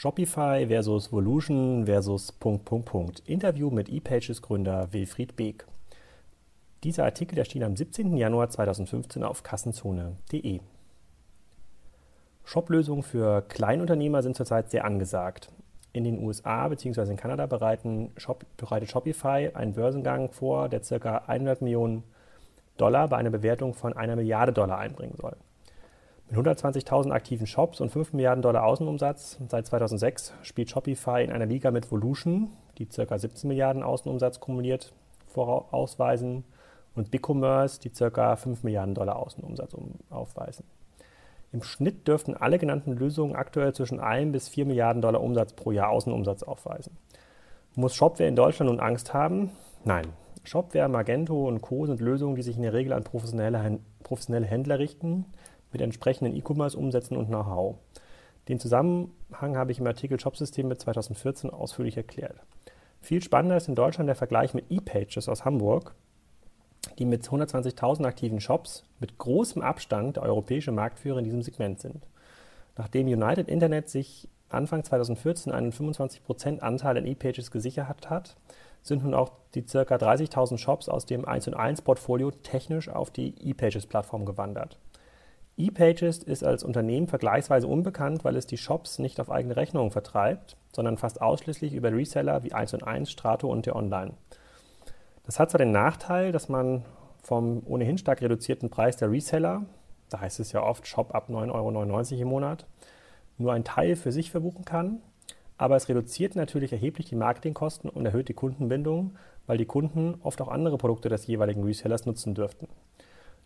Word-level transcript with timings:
Shopify 0.00 0.64
versus 0.68 1.10
Volution 1.10 1.84
versus 1.84 2.30
Punkt, 2.30 2.64
Punkt, 2.64 2.86
Punkt. 2.86 3.22
Interview 3.26 3.68
mit 3.68 3.88
ePages 3.88 4.40
Gründer 4.40 4.92
Wilfried 4.92 5.34
Beek. 5.34 5.66
Dieser 6.84 7.02
Artikel 7.02 7.36
erschien 7.36 7.64
am 7.64 7.74
17. 7.74 8.16
Januar 8.16 8.48
2015 8.48 9.24
auf 9.24 9.42
kassenzone.de. 9.42 10.60
Shop-Lösungen 12.44 13.02
für 13.02 13.42
Kleinunternehmer 13.42 14.22
sind 14.22 14.36
zurzeit 14.36 14.70
sehr 14.70 14.84
angesagt. 14.84 15.50
In 15.92 16.04
den 16.04 16.22
USA 16.22 16.68
bzw. 16.68 17.10
in 17.10 17.16
Kanada 17.16 17.48
Shop, 18.18 18.44
bereitet 18.56 18.90
Shopify 18.90 19.50
einen 19.52 19.72
Börsengang 19.72 20.30
vor, 20.30 20.68
der 20.68 20.78
ca. 20.78 21.24
100 21.26 21.60
Millionen 21.60 22.04
Dollar 22.76 23.08
bei 23.08 23.16
einer 23.16 23.30
Bewertung 23.30 23.74
von 23.74 23.96
einer 23.96 24.14
Milliarde 24.14 24.52
Dollar 24.52 24.78
einbringen 24.78 25.16
soll. 25.20 25.34
Mit 26.30 26.38
120.000 26.38 27.10
aktiven 27.10 27.46
Shops 27.46 27.80
und 27.80 27.90
5 27.90 28.12
Milliarden 28.12 28.42
Dollar 28.42 28.64
Außenumsatz 28.64 29.38
seit 29.48 29.66
2006 29.66 30.34
spielt 30.42 30.68
Shopify 30.68 31.24
in 31.24 31.32
einer 31.32 31.46
Liga 31.46 31.70
mit 31.70 31.90
Volution, 31.90 32.50
die 32.76 32.84
ca. 32.84 33.18
17 33.18 33.48
Milliarden 33.48 33.82
Außenumsatz 33.82 34.38
kumuliert 34.38 34.92
vorausweisen, 35.26 36.44
und 36.94 37.10
BigCommerce, 37.10 37.78
die 37.80 37.90
ca. 37.90 38.36
5 38.36 38.62
Milliarden 38.62 38.94
Dollar 38.94 39.16
Außenumsatz 39.16 39.74
aufweisen. 40.10 40.64
Im 41.52 41.62
Schnitt 41.62 42.06
dürften 42.06 42.34
alle 42.34 42.58
genannten 42.58 42.92
Lösungen 42.92 43.34
aktuell 43.34 43.72
zwischen 43.72 44.00
1 44.00 44.32
bis 44.32 44.48
4 44.48 44.66
Milliarden 44.66 45.00
Dollar 45.00 45.22
Umsatz 45.22 45.54
pro 45.54 45.70
Jahr 45.70 45.88
Außenumsatz 45.90 46.42
aufweisen. 46.42 46.98
Muss 47.74 47.94
Shopware 47.94 48.28
in 48.28 48.36
Deutschland 48.36 48.70
nun 48.70 48.80
Angst 48.80 49.14
haben? 49.14 49.52
Nein. 49.84 50.08
Shopware, 50.44 50.88
Magento 50.88 51.46
und 51.46 51.62
Co. 51.62 51.86
sind 51.86 52.00
Lösungen, 52.00 52.34
die 52.34 52.42
sich 52.42 52.56
in 52.56 52.62
der 52.62 52.72
Regel 52.72 52.92
an 52.92 53.04
professionelle, 53.04 53.78
professionelle 54.02 54.46
Händler 54.46 54.78
richten, 54.78 55.26
mit 55.72 55.80
entsprechenden 55.80 56.34
E-Commerce-Umsätzen 56.34 57.16
und 57.16 57.26
Know-how. 57.26 57.76
Den 58.48 58.58
Zusammenhang 58.58 59.56
habe 59.56 59.72
ich 59.72 59.78
im 59.78 59.86
Artikel 59.86 60.18
Shopsysteme 60.18 60.76
2014 60.76 61.50
ausführlich 61.50 61.96
erklärt. 61.96 62.40
Viel 63.00 63.22
spannender 63.22 63.56
ist 63.56 63.68
in 63.68 63.74
Deutschland 63.74 64.08
der 64.08 64.16
Vergleich 64.16 64.54
mit 64.54 64.70
ePages 64.70 65.28
aus 65.28 65.44
Hamburg, 65.44 65.94
die 66.98 67.04
mit 67.04 67.28
120.000 67.28 68.06
aktiven 68.06 68.40
Shops 68.40 68.84
mit 68.98 69.18
großem 69.18 69.62
Abstand 69.62 70.16
der 70.16 70.24
europäische 70.24 70.72
Marktführer 70.72 71.18
in 71.18 71.24
diesem 71.24 71.42
Segment 71.42 71.80
sind. 71.80 72.06
Nachdem 72.76 73.06
United 73.06 73.48
Internet 73.48 73.88
sich 73.88 74.28
Anfang 74.48 74.82
2014 74.82 75.52
einen 75.52 75.72
25% 75.72 76.60
Anteil 76.60 76.96
an 76.96 77.06
ePages 77.06 77.50
gesichert 77.50 78.08
hat, 78.08 78.36
sind 78.82 79.04
nun 79.04 79.14
auch 79.14 79.32
die 79.54 79.62
ca. 79.62 79.80
30.000 79.82 80.56
Shops 80.56 80.88
aus 80.88 81.04
dem 81.04 81.26
1 81.26 81.48
1 81.48 81.82
Portfolio 81.82 82.30
technisch 82.30 82.88
auf 82.88 83.10
die 83.10 83.34
ePages-Plattform 83.50 84.24
gewandert 84.24 84.78
ePages 85.58 86.22
ist 86.22 86.44
als 86.44 86.62
Unternehmen 86.62 87.08
vergleichsweise 87.08 87.66
unbekannt, 87.66 88.24
weil 88.24 88.36
es 88.36 88.46
die 88.46 88.56
Shops 88.56 88.98
nicht 88.98 89.20
auf 89.20 89.30
eigene 89.30 89.56
Rechnung 89.56 89.90
vertreibt, 89.90 90.56
sondern 90.74 90.96
fast 90.96 91.20
ausschließlich 91.20 91.74
über 91.74 91.92
Reseller 91.92 92.44
wie 92.44 92.52
1 92.52 92.74
und 92.74 92.84
1, 92.84 93.10
Strato 93.10 93.50
und 93.50 93.66
der 93.66 93.76
Online. 93.76 94.12
Das 95.24 95.38
hat 95.38 95.50
zwar 95.50 95.58
den 95.58 95.72
Nachteil, 95.72 96.32
dass 96.32 96.48
man 96.48 96.84
vom 97.22 97.62
ohnehin 97.66 97.98
stark 97.98 98.22
reduzierten 98.22 98.70
Preis 98.70 98.96
der 98.96 99.10
Reseller, 99.10 99.66
da 100.08 100.20
heißt 100.20 100.40
es 100.40 100.52
ja 100.52 100.62
oft 100.62 100.86
Shop 100.86 101.14
ab 101.14 101.28
9,99 101.28 101.52
Euro 101.52 102.22
im 102.22 102.28
Monat, 102.28 102.66
nur 103.36 103.52
einen 103.52 103.64
Teil 103.64 103.96
für 103.96 104.12
sich 104.12 104.30
verbuchen 104.30 104.64
kann, 104.64 105.02
aber 105.58 105.76
es 105.76 105.88
reduziert 105.88 106.36
natürlich 106.36 106.72
erheblich 106.72 107.06
die 107.06 107.16
Marketingkosten 107.16 107.90
und 107.90 108.06
erhöht 108.06 108.28
die 108.28 108.34
Kundenbindung, 108.34 109.16
weil 109.46 109.58
die 109.58 109.66
Kunden 109.66 110.14
oft 110.22 110.40
auch 110.40 110.48
andere 110.48 110.78
Produkte 110.78 111.08
des 111.08 111.26
jeweiligen 111.26 111.64
Resellers 111.64 112.06
nutzen 112.06 112.34
dürften. 112.34 112.68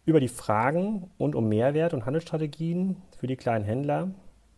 Über 0.04 0.18
die 0.18 0.26
Fragen 0.26 1.12
und 1.16 1.36
um 1.36 1.48
Mehrwert 1.48 1.94
und 1.94 2.06
Handelsstrategien 2.06 2.96
für 3.18 3.28
die 3.28 3.36
kleinen 3.36 3.64
Händler 3.64 4.10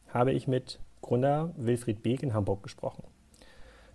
habe 0.08 0.32
ich 0.32 0.48
mit 0.48 0.80
Gründer 1.02 1.52
Wilfried 1.58 2.02
Beek 2.02 2.22
in 2.22 2.32
Hamburg 2.32 2.62
gesprochen. 2.62 3.04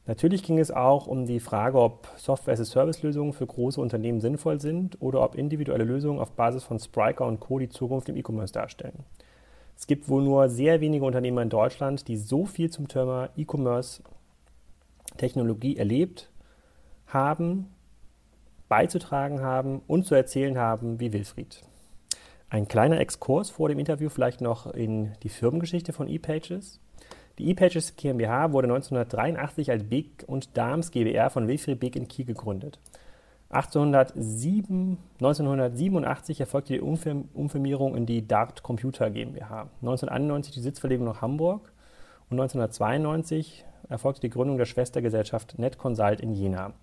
Natürlich 0.05 0.43
ging 0.43 0.59
es 0.59 0.69
auch 0.69 1.07
um 1.07 1.25
die 1.25 1.39
Frage, 1.39 1.79
ob 1.79 2.07
Software-as-a-Service-Lösungen 2.17 3.33
für 3.33 3.47
große 3.47 3.81
Unternehmen 3.81 4.21
sinnvoll 4.21 4.61
sind 4.61 5.01
oder 5.01 5.23
ob 5.23 5.33
individuelle 5.33 5.85
Lösungen 5.85 6.19
auf 6.19 6.33
Basis 6.33 6.63
von 6.63 6.77
Spriker 6.77 7.25
und 7.25 7.39
Co. 7.39 7.57
die 7.57 7.69
Zukunft 7.69 8.09
im 8.09 8.15
E-Commerce 8.15 8.53
darstellen. 8.53 9.03
Es 9.75 9.87
gibt 9.87 10.07
wohl 10.07 10.21
nur 10.21 10.49
sehr 10.49 10.81
wenige 10.81 11.05
Unternehmer 11.05 11.41
in 11.41 11.49
Deutschland, 11.49 12.07
die 12.07 12.17
so 12.17 12.45
viel 12.45 12.69
zum 12.69 12.87
Thema 12.87 13.29
E-Commerce-Technologie 13.35 15.77
erlebt 15.77 16.29
haben 17.07 17.73
beizutragen 18.69 19.41
haben 19.41 19.81
und 19.87 20.05
zu 20.05 20.15
erzählen 20.15 20.57
haben 20.57 20.99
wie 20.99 21.11
Wilfried. 21.11 21.61
Ein 22.49 22.67
kleiner 22.67 22.99
Exkurs 22.99 23.49
vor 23.49 23.69
dem 23.69 23.79
Interview 23.79 24.09
vielleicht 24.09 24.41
noch 24.41 24.67
in 24.67 25.11
die 25.23 25.29
Firmengeschichte 25.29 25.93
von 25.93 26.07
ePages. 26.07 26.79
Die 27.37 27.51
ePages 27.51 27.95
GmbH 27.95 28.51
wurde 28.51 28.67
1983 28.67 29.71
als 29.71 29.83
Big 29.83 30.23
und 30.27 30.57
Dams 30.57 30.91
GbR 30.91 31.29
von 31.29 31.47
Wilfried 31.47 31.79
Big 31.79 31.95
in 31.95 32.07
Kiel 32.07 32.25
gegründet. 32.25 32.79
1807, 33.51 34.97
1987 35.19 36.39
erfolgte 36.39 36.73
die 36.73 36.81
Umfirmierung 36.81 37.95
in 37.95 38.05
die 38.05 38.27
Dart 38.27 38.61
Computer 38.61 39.09
GmbH. 39.09 39.69
1991 39.81 40.53
die 40.53 40.61
Sitzverlegung 40.61 41.05
nach 41.05 41.21
Hamburg 41.21 41.71
und 42.29 42.39
1992 42.39 43.65
erfolgte 43.89 44.21
die 44.21 44.29
Gründung 44.29 44.57
der 44.57 44.65
Schwestergesellschaft 44.65 45.57
NetConsult 45.57 46.21
in 46.21 46.33
Jena 46.33 46.73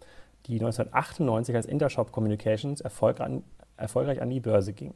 die 0.46 0.54
1998 0.54 1.54
als 1.54 1.66
Intershop 1.66 2.12
Communications 2.12 2.80
erfolg 2.80 3.20
an, 3.20 3.42
erfolgreich 3.76 4.22
an 4.22 4.30
die 4.30 4.40
Börse 4.40 4.72
ging. 4.72 4.94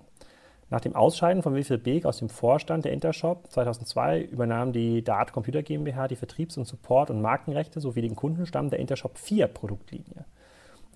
Nach 0.70 0.80
dem 0.80 0.94
Ausscheiden 0.94 1.42
von 1.42 1.54
Wilfried 1.54 1.82
Beek 1.82 2.06
aus 2.06 2.18
dem 2.18 2.28
Vorstand 2.28 2.84
der 2.84 2.92
Intershop 2.92 3.50
2002 3.50 4.22
übernahm 4.22 4.72
die 4.72 5.02
Dart 5.02 5.32
Computer 5.32 5.64
GmbH 5.64 6.06
die 6.06 6.16
Vertriebs- 6.16 6.56
und 6.56 6.66
Support- 6.66 7.10
und 7.10 7.20
Markenrechte 7.20 7.80
sowie 7.80 8.02
den 8.02 8.14
Kundenstamm 8.14 8.70
der 8.70 8.78
Intershop 8.78 9.18
4 9.18 9.48
Produktlinie. 9.48 10.24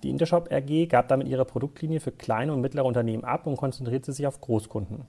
Die 0.01 0.09
Intershop 0.09 0.49
AG 0.49 0.87
gab 0.87 1.09
damit 1.09 1.27
ihre 1.27 1.43
Produktlinie 1.43 1.99
für 1.99 2.13
kleine 2.13 2.53
und 2.53 2.61
mittlere 2.61 2.85
Unternehmen 2.85 3.25
ab 3.25 3.47
und 3.47 3.57
konzentrierte 3.57 4.13
sich 4.13 4.25
auf 4.25 4.39
Großkunden. 4.39 5.05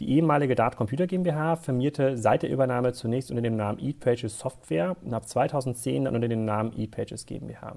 Die 0.00 0.10
ehemalige 0.10 0.54
Dart 0.54 0.76
Computer 0.76 1.06
GmbH 1.06 1.56
firmierte 1.56 2.16
seit 2.16 2.42
der 2.42 2.50
Übernahme 2.50 2.94
zunächst 2.94 3.30
unter 3.30 3.42
dem 3.42 3.56
Namen 3.56 3.78
ePages 3.78 4.38
Software 4.38 4.96
und 5.04 5.12
ab 5.12 5.28
2010 5.28 6.06
dann 6.06 6.16
unter 6.16 6.28
dem 6.28 6.44
Namen 6.44 6.72
ePages 6.76 7.26
GmbH. 7.26 7.76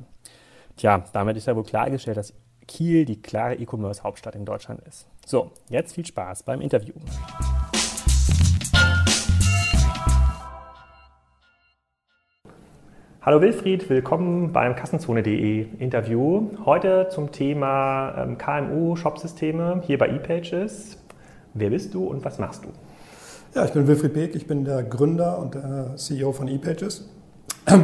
Tja, 0.78 1.04
damit 1.12 1.36
ist 1.36 1.48
ja 1.48 1.56
wohl 1.56 1.64
klargestellt, 1.64 2.18
dass 2.18 2.36
Kiel 2.68 3.04
die 3.06 3.20
klare 3.20 3.56
E-Commerce-Hauptstadt 3.56 4.36
in 4.36 4.46
Deutschland 4.46 4.80
ist. 4.88 5.08
So, 5.26 5.52
jetzt 5.70 5.96
viel 5.96 6.06
Spaß 6.06 6.44
beim 6.44 6.62
Interview. 6.62 6.94
Hallo 13.24 13.42
Wilfried, 13.42 13.90
willkommen 13.90 14.54
beim 14.54 14.76
Kassenzone.de 14.76 15.66
Interview. 15.80 16.52
Heute 16.64 17.08
zum 17.10 17.32
Thema 17.32 18.14
ähm, 18.16 18.38
KMU-Shopsysteme 18.38 19.82
hier 19.84 19.98
bei 19.98 20.10
ePages. 20.10 21.04
Wer 21.56 21.72
bist 21.72 21.96
du 21.96 22.06
und 22.06 22.24
was 22.24 22.38
machst 22.38 22.66
du? 22.66 22.70
Ja, 23.56 23.66
ich 23.66 23.74
bin 23.74 23.88
Wilfried 23.88 24.14
Beek, 24.14 24.36
ich 24.36 24.46
bin 24.46 24.64
der 24.64 24.84
Gründer 24.84 25.40
und 25.40 25.56
der 25.56 25.96
CEO 25.96 26.34
von 26.34 26.48
ePages. 26.48 27.10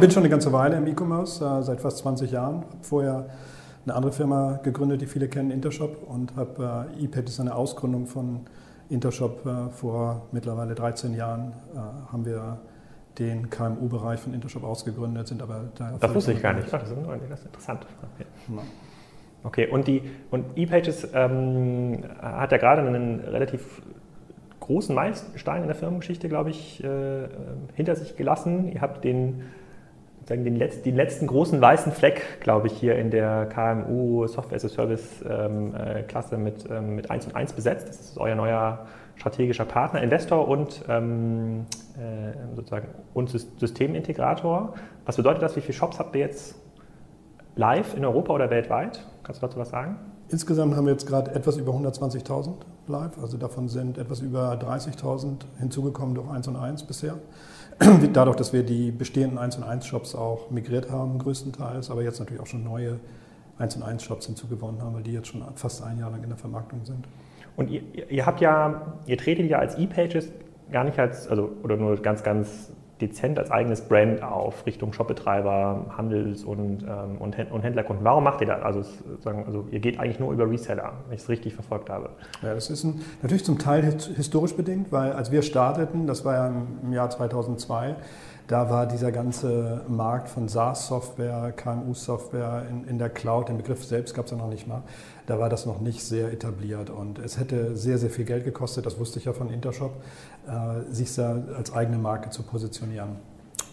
Bin 0.00 0.10
schon 0.10 0.22
eine 0.22 0.30
ganze 0.30 0.52
Weile 0.52 0.76
im 0.76 0.86
E-Commerce, 0.86 1.44
äh, 1.44 1.62
seit 1.62 1.80
fast 1.80 1.98
20 1.98 2.30
Jahren. 2.30 2.62
Habe 2.62 2.66
vorher 2.82 3.26
eine 3.84 3.94
andere 3.94 4.12
Firma 4.12 4.60
gegründet, 4.62 5.02
die 5.02 5.06
viele 5.06 5.28
kennen, 5.28 5.50
Intershop, 5.50 6.08
und 6.08 6.34
habe 6.36 6.88
äh, 6.98 7.04
ePad 7.04 7.28
ist 7.28 7.38
eine 7.38 7.54
Ausgründung 7.54 8.06
von 8.06 8.40
Intershop. 8.88 9.44
Äh, 9.44 9.68
vor 9.70 10.22
mittlerweile 10.32 10.74
13 10.74 11.14
Jahren 11.14 11.52
äh, 11.74 12.12
haben 12.12 12.24
wir 12.24 12.58
den 13.18 13.50
KMU-Bereich 13.50 14.20
von 14.20 14.34
Intershop 14.34 14.64
ausgegründet, 14.64 15.28
sind 15.28 15.42
aber 15.42 15.64
da. 15.76 15.92
Das 16.00 16.14
wusste 16.14 16.32
ich 16.32 16.42
gar 16.42 16.54
nicht. 16.54 16.68
Ach, 16.72 16.80
das, 16.80 16.90
ist, 16.90 16.98
das 17.28 17.40
ist 17.40 17.46
interessant. 17.46 17.86
Okay. 18.14 18.26
Ja. 18.48 18.62
Okay, 19.44 19.68
und, 19.68 19.86
die, 19.86 20.02
und 20.30 20.56
ePages 20.56 21.06
ähm, 21.12 22.02
hat 22.20 22.50
ja 22.50 22.56
gerade 22.56 22.80
einen 22.80 23.20
relativ 23.20 23.82
großen 24.64 24.94
Meilenstein 24.94 25.62
in 25.62 25.68
der 25.68 25.76
Firmengeschichte, 25.76 26.28
glaube 26.28 26.50
ich, 26.50 26.82
äh, 26.82 27.28
hinter 27.74 27.94
sich 27.96 28.16
gelassen. 28.16 28.72
Ihr 28.72 28.80
habt 28.80 29.04
den 29.04 29.42
sagen, 30.26 30.44
den, 30.44 30.56
Letz-, 30.56 30.82
den 30.82 30.96
letzten 30.96 31.26
großen 31.26 31.60
weißen 31.60 31.92
Fleck, 31.92 32.40
glaube 32.40 32.68
ich, 32.68 32.72
hier 32.72 32.96
in 32.96 33.10
der 33.10 33.46
KMU 33.46 34.26
Software 34.26 34.56
as 34.56 34.64
a 34.64 34.68
Service 34.68 35.24
ähm, 35.28 35.74
äh, 35.74 36.02
Klasse 36.02 36.38
mit, 36.38 36.64
ähm, 36.70 36.96
mit 36.96 37.10
1 37.10 37.26
und 37.26 37.36
1 37.36 37.52
besetzt. 37.52 37.88
Das 37.88 38.00
ist 38.00 38.18
euer 38.18 38.34
neuer 38.34 38.86
strategischer 39.16 39.66
Partner, 39.66 40.02
Investor 40.02 40.48
und 40.48 40.82
ähm, 40.88 41.66
äh, 41.96 42.56
sozusagen 42.56 42.88
und 43.12 43.28
Systemintegrator. 43.28 44.74
Was 45.04 45.16
bedeutet 45.16 45.42
das? 45.42 45.56
Wie 45.56 45.60
viele 45.60 45.74
Shops 45.74 45.98
habt 45.98 46.16
ihr 46.16 46.22
jetzt 46.22 46.56
live 47.54 47.96
in 47.96 48.04
Europa 48.04 48.32
oder 48.32 48.50
weltweit? 48.50 49.06
Kannst 49.22 49.42
du 49.42 49.46
dazu 49.46 49.58
was 49.58 49.68
sagen? 49.68 49.98
Insgesamt 50.30 50.74
haben 50.74 50.86
wir 50.86 50.92
jetzt 50.92 51.06
gerade 51.06 51.32
etwas 51.32 51.58
über 51.58 51.72
120.000 51.72 52.54
live, 52.88 53.18
also 53.20 53.36
davon 53.36 53.68
sind 53.68 53.98
etwas 53.98 54.20
über 54.20 54.52
30.000 54.54 55.42
hinzugekommen 55.58 56.14
durch 56.14 56.28
1 56.28 56.48
und 56.48 56.56
1 56.56 56.84
bisher. 56.84 57.18
Dadurch, 58.12 58.36
dass 58.36 58.52
wir 58.52 58.62
die 58.62 58.90
bestehenden 58.90 59.38
1 59.38 59.56
und 59.56 59.64
1 59.64 59.86
Shops 59.86 60.14
auch 60.14 60.50
migriert 60.50 60.90
haben, 60.90 61.18
größtenteils, 61.18 61.90
aber 61.90 62.02
jetzt 62.02 62.18
natürlich 62.20 62.40
auch 62.40 62.46
schon 62.46 62.64
neue 62.64 63.00
1 63.58 63.76
und 63.76 63.82
1 63.82 64.02
Shops 64.02 64.26
hinzugewonnen 64.26 64.82
haben, 64.82 64.94
weil 64.94 65.02
die 65.02 65.12
jetzt 65.12 65.28
schon 65.28 65.42
fast 65.54 65.82
ein 65.82 65.98
Jahr 65.98 66.10
lang 66.10 66.22
in 66.22 66.28
der 66.28 66.38
Vermarktung 66.38 66.84
sind. 66.84 67.06
Und 67.56 67.70
ihr, 67.70 67.82
ihr 68.10 68.26
habt 68.26 68.40
ja, 68.40 68.98
ihr 69.06 69.16
tretet 69.16 69.48
ja 69.48 69.58
als 69.58 69.76
E-Pages 69.76 70.28
gar 70.70 70.84
nicht 70.84 70.98
als, 70.98 71.28
also 71.28 71.50
oder 71.62 71.76
nur 71.76 71.96
ganz, 71.96 72.22
ganz 72.22 72.72
dezent 73.00 73.38
als 73.38 73.50
eigenes 73.50 73.82
Brand 73.82 74.22
auf 74.22 74.66
Richtung 74.66 74.92
Shopbetreiber, 74.92 75.86
Handels- 75.96 76.44
und, 76.44 76.82
ähm, 76.82 77.18
und, 77.18 77.36
Händlerkunden. 77.36 78.04
Warum 78.04 78.24
macht 78.24 78.40
ihr 78.40 78.46
das? 78.46 78.62
Also, 78.62 78.82
also 79.24 79.66
ihr 79.70 79.80
geht 79.80 79.98
eigentlich 79.98 80.20
nur 80.20 80.32
über 80.32 80.48
Reseller, 80.48 80.92
wenn 81.06 81.16
ich 81.16 81.22
es 81.22 81.28
richtig 81.28 81.54
verfolgt 81.54 81.90
habe. 81.90 82.10
Ja, 82.42 82.54
das 82.54 82.70
ist 82.70 82.84
ein, 82.84 83.00
natürlich 83.22 83.44
zum 83.44 83.58
Teil 83.58 83.82
historisch 83.82 84.54
bedingt, 84.54 84.92
weil 84.92 85.12
als 85.12 85.32
wir 85.32 85.42
starteten, 85.42 86.06
das 86.06 86.24
war 86.24 86.34
ja 86.34 86.52
im 86.82 86.92
Jahr 86.92 87.10
2002, 87.10 87.96
da 88.46 88.68
war 88.68 88.86
dieser 88.86 89.10
ganze 89.10 89.82
Markt 89.88 90.28
von 90.28 90.48
SaaS-Software, 90.48 91.52
KMU-Software 91.52 92.66
in, 92.68 92.84
in, 92.86 92.98
der 92.98 93.08
Cloud, 93.08 93.48
den 93.48 93.56
Begriff 93.56 93.84
selbst 93.84 94.14
gab 94.14 94.26
es 94.26 94.32
ja 94.32 94.36
noch 94.36 94.48
nicht 94.48 94.66
mal, 94.66 94.82
da 95.26 95.38
war 95.38 95.48
das 95.48 95.64
noch 95.64 95.80
nicht 95.80 96.04
sehr 96.04 96.32
etabliert 96.32 96.90
und 96.90 97.18
es 97.18 97.38
hätte 97.38 97.76
sehr, 97.76 97.98
sehr 97.98 98.10
viel 98.10 98.24
Geld 98.24 98.44
gekostet, 98.44 98.84
das 98.84 98.98
wusste 98.98 99.18
ich 99.18 99.24
ja 99.24 99.32
von 99.32 99.50
Intershop, 99.50 99.92
äh, 100.46 100.92
sich 100.92 101.14
da 101.14 101.42
als 101.56 101.72
eigene 101.72 101.98
Marke 101.98 102.30
zu 102.30 102.42
positionieren. 102.42 103.16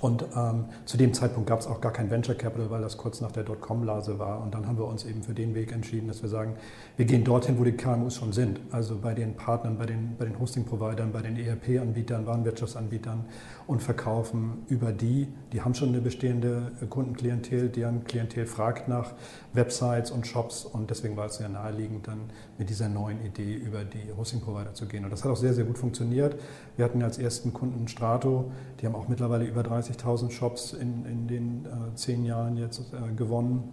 Und 0.01 0.25
ähm, 0.35 0.65
zu 0.85 0.97
dem 0.97 1.13
Zeitpunkt 1.13 1.47
gab 1.47 1.59
es 1.59 1.67
auch 1.67 1.79
gar 1.79 1.93
kein 1.93 2.09
Venture 2.09 2.33
Capital, 2.33 2.71
weil 2.71 2.81
das 2.81 2.97
kurz 2.97 3.21
nach 3.21 3.31
der 3.31 3.43
Dotcom-Blase 3.43 4.17
war. 4.17 4.41
Und 4.41 4.55
dann 4.55 4.65
haben 4.65 4.79
wir 4.79 4.85
uns 4.85 5.05
eben 5.05 5.21
für 5.21 5.33
den 5.33 5.53
Weg 5.53 5.71
entschieden, 5.71 6.07
dass 6.07 6.23
wir 6.23 6.29
sagen, 6.29 6.55
wir 6.97 7.05
gehen 7.05 7.23
dorthin, 7.23 7.59
wo 7.59 7.63
die 7.63 7.73
KMUs 7.73 8.15
schon 8.15 8.33
sind. 8.33 8.59
Also 8.71 8.97
bei 8.97 9.13
den 9.13 9.35
Partnern, 9.35 9.77
bei 9.77 9.85
den, 9.85 10.15
bei 10.17 10.25
den 10.25 10.39
Hosting-Providern, 10.39 11.11
bei 11.11 11.21
den 11.21 11.37
ERP-Anbietern, 11.37 12.25
Warenwirtschaftsanbietern 12.25 13.25
und 13.67 13.83
verkaufen 13.83 14.63
über 14.69 14.91
die. 14.91 15.27
Die 15.53 15.61
haben 15.61 15.75
schon 15.75 15.89
eine 15.89 16.01
bestehende 16.01 16.71
Kundenklientel, 16.89 17.69
deren 17.69 18.03
Klientel 18.03 18.47
fragt 18.47 18.87
nach 18.87 19.13
Websites 19.53 20.09
und 20.09 20.25
Shops. 20.25 20.65
Und 20.65 20.89
deswegen 20.89 21.15
war 21.15 21.27
es 21.27 21.35
sehr 21.35 21.49
naheliegend, 21.49 22.07
dann 22.07 22.21
mit 22.57 22.69
dieser 22.71 22.89
neuen 22.89 23.23
Idee 23.23 23.53
über 23.53 23.83
die 23.83 24.11
Hosting-Provider 24.17 24.73
zu 24.73 24.87
gehen. 24.87 25.03
Und 25.03 25.11
das 25.11 25.23
hat 25.23 25.31
auch 25.31 25.37
sehr, 25.37 25.53
sehr 25.53 25.65
gut 25.65 25.77
funktioniert. 25.77 26.37
Wir 26.75 26.85
hatten 26.85 27.03
als 27.03 27.19
ersten 27.19 27.53
Kunden 27.53 27.87
Strato, 27.87 28.51
die 28.79 28.87
haben 28.87 28.95
auch 28.95 29.07
mittlerweile 29.07 29.45
über 29.45 29.61
30.000 29.91 30.31
Shops 30.31 30.73
in, 30.73 31.05
in 31.05 31.27
den 31.27 31.65
äh, 31.65 31.95
zehn 31.95 32.25
Jahren 32.25 32.57
jetzt 32.57 32.81
äh, 32.93 33.13
gewonnen 33.15 33.71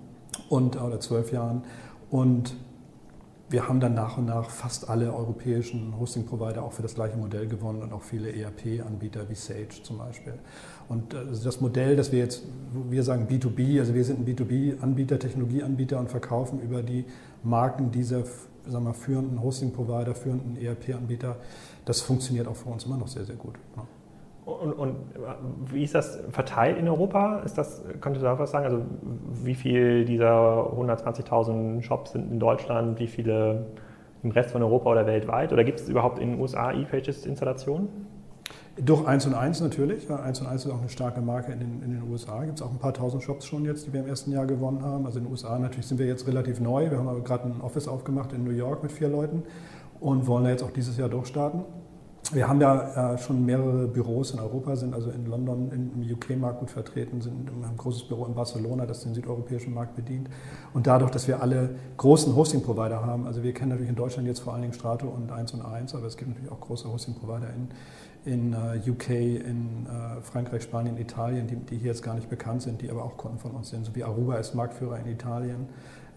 und, 0.49 0.81
oder 0.81 1.01
zwölf 1.01 1.33
Jahren. 1.33 1.63
Und 2.11 2.55
wir 3.51 3.67
haben 3.67 3.81
dann 3.81 3.95
nach 3.95 4.19
und 4.19 4.27
nach 4.27 4.51
fast 4.51 4.91
alle 4.91 5.15
europäischen 5.15 5.99
Hosting-Provider 5.99 6.63
auch 6.63 6.73
für 6.73 6.83
das 6.83 6.95
gleiche 6.95 7.17
Modell 7.17 7.47
gewonnen 7.47 7.83
und 7.83 7.93
auch 7.95 8.03
viele 8.03 8.31
ERP-Anbieter 8.31 9.29
wie 9.31 9.35
Sage 9.35 9.83
zum 9.83 9.99
Beispiel. 9.99 10.35
Und 10.89 11.15
äh, 11.15 11.19
das 11.43 11.61
Modell, 11.61 11.97
das 11.97 12.13
wir 12.13 12.19
jetzt, 12.19 12.43
wir 12.91 13.03
sagen 13.03 13.27
B2B, 13.29 13.81
also 13.81 13.95
wir 13.95 14.05
sind 14.05 14.21
ein 14.21 14.27
B2B-Anbieter, 14.27 15.19
Technologieanbieter 15.19 15.99
und 15.99 16.11
verkaufen 16.11 16.61
über 16.61 16.83
die 16.83 17.05
Marken 17.43 17.91
dieser 17.91 18.25
sagen 18.67 18.85
wir, 18.85 18.95
führenden 18.95 19.43
Hosting-Provider, 19.43 20.15
führenden 20.15 20.57
ERP-Anbieter, 20.57 21.37
das 21.85 22.01
funktioniert 22.01 22.47
auch 22.49 22.57
für 22.57 22.69
uns 22.69 22.85
immer 22.85 22.97
noch 22.97 23.09
sehr, 23.09 23.25
sehr 23.25 23.37
gut. 23.37 23.55
Ja. 23.77 23.87
Und, 24.49 24.73
und, 24.73 24.97
wie 25.71 25.85
ist 25.85 25.95
das 25.95 26.21
verteilt 26.31 26.79
in 26.79 26.89
Europa? 26.89 27.41
Ist 27.45 27.59
das, 27.59 27.85
könntest 28.01 28.23
du 28.23 28.29
da 28.29 28.39
was 28.39 28.51
sagen? 28.51 28.65
Also 28.65 28.81
wie 29.45 29.55
viel 29.55 30.07
dieser 30.07 30.73
120.000 30.73 31.83
Shops 31.83 32.13
sind 32.13 32.33
in 32.33 32.41
Deutschland, 32.41 32.99
wie 32.99 33.09
viele 33.09 33.67
im 34.23 34.31
Rest 34.31 34.53
von 34.53 34.63
Europa 34.63 34.91
oder 34.91 35.07
weltweit? 35.07 35.53
Oder 35.53 35.65
gibt 35.65 35.81
es 35.81 35.89
überhaupt 35.91 36.19
in 36.19 36.31
den 36.31 36.41
USA 36.41 36.73
E-Pages-Installationen? 36.73 37.89
Durch 38.81 39.07
1 39.07 39.27
und 39.27 39.35
1 39.35 39.61
natürlich. 39.61 40.11
1 40.11 40.41
und 40.41 40.47
1 40.47 40.65
ist 40.65 40.73
auch 40.73 40.81
eine 40.81 40.89
starke 40.89 41.21
Marke 41.21 41.53
in 41.53 41.61
den, 41.61 41.83
in 41.83 41.91
den 41.91 42.11
USA. 42.11 42.43
Gibt 42.45 42.59
es 42.59 42.63
auch 42.65 42.71
ein 42.71 42.79
paar 42.79 42.95
tausend 42.95 43.23
Shops 43.23 43.45
schon 43.45 43.67
jetzt, 43.67 43.87
die 43.87 43.93
wir 43.93 44.01
im 44.01 44.07
ersten 44.07 44.33
Jahr 44.33 44.47
gewonnen 44.47 44.83
haben. 44.83 45.05
Also 45.05 45.19
in 45.19 45.27
den 45.27 45.31
USA 45.31 45.59
natürlich 45.59 45.87
sind 45.87 45.99
wir 45.99 46.07
jetzt 46.07 46.27
relativ 46.27 46.59
neu. 46.59 46.91
Wir 46.91 46.97
haben 46.97 47.09
aber 47.09 47.21
gerade 47.21 47.45
ein 47.45 47.61
Office 47.61 47.87
aufgemacht 47.87 48.33
in 48.33 48.45
New 48.45 48.53
York 48.53 48.83
mit 48.83 48.93
vier 48.93 49.09
Leuten 49.09 49.43
und 50.01 50.27
wollen 50.27 50.45
da 50.45 50.51
jetzt 50.51 50.63
auch 50.63 50.71
dieses 50.71 50.97
Jahr 50.97 51.11
durchstarten. 51.11 51.65
Wir 52.33 52.47
haben 52.47 52.61
ja 52.61 53.15
äh, 53.15 53.19
schon 53.19 53.47
mehrere 53.47 53.89
Büros 53.89 54.33
in 54.33 54.41
Europa, 54.41 54.77
sind 54.77 54.95
also 54.95 55.11
in 55.11 55.25
London 55.25 55.71
im 55.73 56.13
UK-Markt 56.13 56.61
gut 56.61 56.71
vertreten, 56.71 57.23
sind 57.23 57.49
ein 57.49 57.77
großes 57.77 58.07
Büro 58.07 58.27
in 58.27 58.35
Barcelona, 58.35 58.85
das 58.85 59.03
den 59.03 59.15
südeuropäischen 59.15 59.73
Markt 59.73 59.97
bedient. 59.97 60.29
Und 60.75 60.87
dadurch, 60.87 61.11
dass 61.11 61.27
wir 61.27 61.41
alle 61.41 61.71
großen 61.97 62.37
Hosting-Provider 62.37 63.05
haben, 63.05 63.27
also 63.27 63.43
wir 63.43 63.55
kennen 63.55 63.71
natürlich 63.71 63.89
in 63.89 63.97
Deutschland 63.97 64.29
jetzt 64.29 64.41
vor 64.41 64.53
allen 64.53 64.61
Dingen 64.61 64.75
Strato 64.75 65.07
und 65.09 65.33
1 65.33 65.55
und 65.55 65.63
1, 65.65 65.95
aber 65.95 66.07
es 66.07 66.19
gibt 66.19 66.29
natürlich 66.29 66.53
auch 66.53 66.61
große 66.61 66.93
Hosting-Provider 66.93 67.49
in, 67.55 68.31
in 68.31 68.55
uh, 68.55 68.91
UK, 68.91 69.09
in 69.09 69.87
uh, 69.87 70.21
Frankreich, 70.21 70.65
Spanien, 70.65 70.99
Italien, 70.99 71.47
die, 71.47 71.57
die, 71.57 71.79
hier 71.79 71.89
jetzt 71.89 72.03
gar 72.03 72.15
nicht 72.15 72.29
bekannt 72.29 72.61
sind, 72.61 72.83
die 72.83 72.91
aber 72.91 73.05
auch 73.05 73.17
Kunden 73.17 73.39
von 73.39 73.53
uns 73.53 73.71
sind, 73.71 73.87
so 73.87 73.95
wie 73.95 74.05
Aruba 74.05 74.37
ist 74.37 74.55
Marktführer 74.55 74.99
in 74.99 75.11
Italien. 75.11 75.67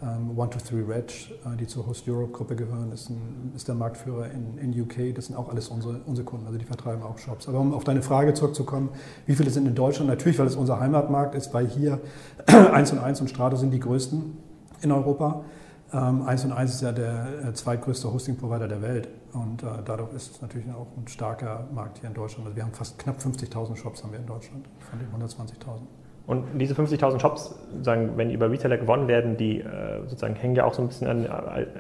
Um, 0.02 0.32
123 0.32 0.90
Reg, 0.90 1.14
uh, 1.46 1.56
die 1.56 1.68
zur 1.68 1.86
Host 1.86 2.08
Europe 2.08 2.32
Gruppe 2.32 2.56
gehören, 2.56 2.92
ist, 2.92 3.12
ein, 3.12 3.52
ist 3.56 3.68
der 3.68 3.76
Marktführer 3.76 4.32
in, 4.32 4.58
in, 4.58 4.82
UK. 4.82 5.14
Das 5.14 5.28
sind 5.28 5.36
auch 5.36 5.48
alles 5.50 5.70
unsere, 5.70 6.02
unsere 6.08 6.26
Kunden, 6.26 6.48
also 6.48 6.58
die 6.58 6.66
vertreiben 6.66 7.04
auch 7.04 7.20
Shops. 7.20 7.48
Aber 7.48 7.60
um 7.60 7.72
auf 7.72 7.84
deine 7.84 8.02
Frage 8.02 8.34
zurückzukommen, 8.34 8.90
wie 9.28 9.36
viele 9.36 9.52
sind 9.52 9.68
in 9.68 9.76
Deutschland? 9.76 10.10
Natürlich, 10.10 10.40
weil 10.40 10.48
es 10.48 10.56
unser 10.56 10.80
Heimatmarkt 10.80 11.36
ist, 11.36 11.54
weil 11.54 11.68
hier 11.68 12.00
1 12.48 12.94
und 12.94 12.98
1 12.98 13.22
und 13.22 13.30
Strato 13.30 13.56
sind 13.58 13.70
die 13.70 13.80
größten 13.80 14.38
in 14.82 14.92
Europa. 14.92 15.46
Um, 15.92 16.24
1 16.24 16.46
und 16.46 16.54
1 16.54 16.74
ist 16.74 16.82
ja 16.82 16.94
der 16.94 17.28
äh, 17.50 17.54
zweitgrößte 17.54 18.12
Hosting-Provider 18.12 18.68
der 18.68 18.82
Welt 18.82 19.08
und 19.34 19.62
uh, 19.62 19.68
dadurch 19.86 20.14
ist 20.14 20.32
es 20.32 20.42
natürlich 20.42 20.68
auch 20.72 20.88
ein 20.98 21.08
starker 21.08 21.68
Markt 21.76 22.00
hier 22.00 22.10
in 22.10 22.16
Deutschland. 22.16 22.48
Also 22.48 22.56
wir 22.56 22.64
haben 22.64 22.74
fast 22.74 22.98
knapp 22.98 23.20
50.000 23.20 23.76
Shops 23.76 24.02
haben 24.02 24.14
wir 24.14 24.20
in 24.20 24.26
Deutschland 24.26 24.66
von 24.80 24.98
den 24.98 25.08
120.000. 25.10 26.01
Und 26.28 26.46
diese 26.60 26.76
50.000 26.76 27.20
Shops, 27.20 27.56
sozusagen, 27.72 28.16
wenn 28.16 28.30
die 28.30 28.36
über 28.36 28.50
Reseller 28.50 28.78
gewonnen 28.78 29.08
werden, 29.08 29.38
die 29.38 29.60
äh, 29.60 30.02
sozusagen 30.06 30.36
hängen 30.36 30.56
ja 30.56 30.66
auch 30.66 30.74
so 30.74 30.82
ein 30.82 30.88
bisschen 30.88 31.08
an, 31.08 31.28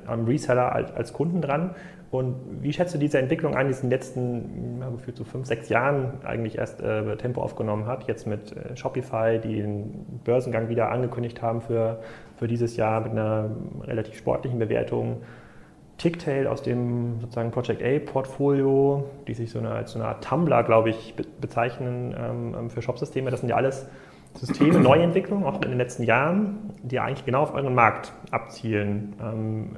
am 0.07 0.25
Reseller 0.25 0.73
als, 0.73 0.91
als, 0.93 1.13
Kunden 1.13 1.41
dran. 1.41 1.75
Und 2.09 2.35
wie 2.61 2.73
schätzt 2.73 2.93
du 2.93 2.97
diese 2.97 3.19
Entwicklung 3.19 3.55
ein, 3.55 3.67
die 3.67 3.71
es 3.71 3.81
in 3.81 3.89
den 3.89 3.91
letzten, 3.91 4.81
gefühlt 4.97 5.15
so 5.15 5.23
fünf, 5.23 5.45
sechs 5.45 5.69
Jahren 5.69 6.13
eigentlich 6.25 6.57
erst 6.57 6.81
äh, 6.81 7.15
Tempo 7.17 7.41
aufgenommen 7.41 7.85
hat? 7.85 8.07
Jetzt 8.07 8.27
mit 8.27 8.51
äh, 8.57 8.75
Shopify, 8.75 9.39
die 9.41 9.61
den 9.61 10.19
Börsengang 10.25 10.67
wieder 10.67 10.91
angekündigt 10.91 11.41
haben 11.41 11.61
für, 11.61 11.99
für 12.35 12.47
dieses 12.47 12.75
Jahr 12.75 12.99
mit 13.01 13.11
einer 13.11 13.51
relativ 13.83 14.17
sportlichen 14.17 14.59
Bewertung. 14.59 15.21
Ticktail 15.97 16.47
aus 16.47 16.63
dem 16.63 17.21
sozusagen 17.21 17.51
Project 17.51 17.83
A-Portfolio, 17.83 19.05
die 19.27 19.35
sich 19.35 19.51
so 19.51 19.59
eine, 19.59 19.69
als 19.69 19.91
so 19.91 19.99
eine 19.99 20.07
Art 20.07 20.23
Tumblr, 20.23 20.63
glaube 20.63 20.89
ich, 20.89 21.13
bezeichnen 21.39 22.15
ähm, 22.17 22.69
für 22.71 22.81
Shopsysteme. 22.81 23.29
Das 23.29 23.41
sind 23.41 23.49
ja 23.49 23.55
alles 23.55 23.87
Systeme, 24.35 24.79
Neuentwicklungen, 24.79 25.45
auch 25.45 25.55
in 25.55 25.69
den 25.69 25.77
letzten 25.77 26.03
Jahren, 26.03 26.71
die 26.83 26.99
eigentlich 26.99 27.25
genau 27.25 27.43
auf 27.43 27.53
euren 27.53 27.75
Markt 27.75 28.13
abzielen. 28.31 29.13
Ähm, 29.21 29.77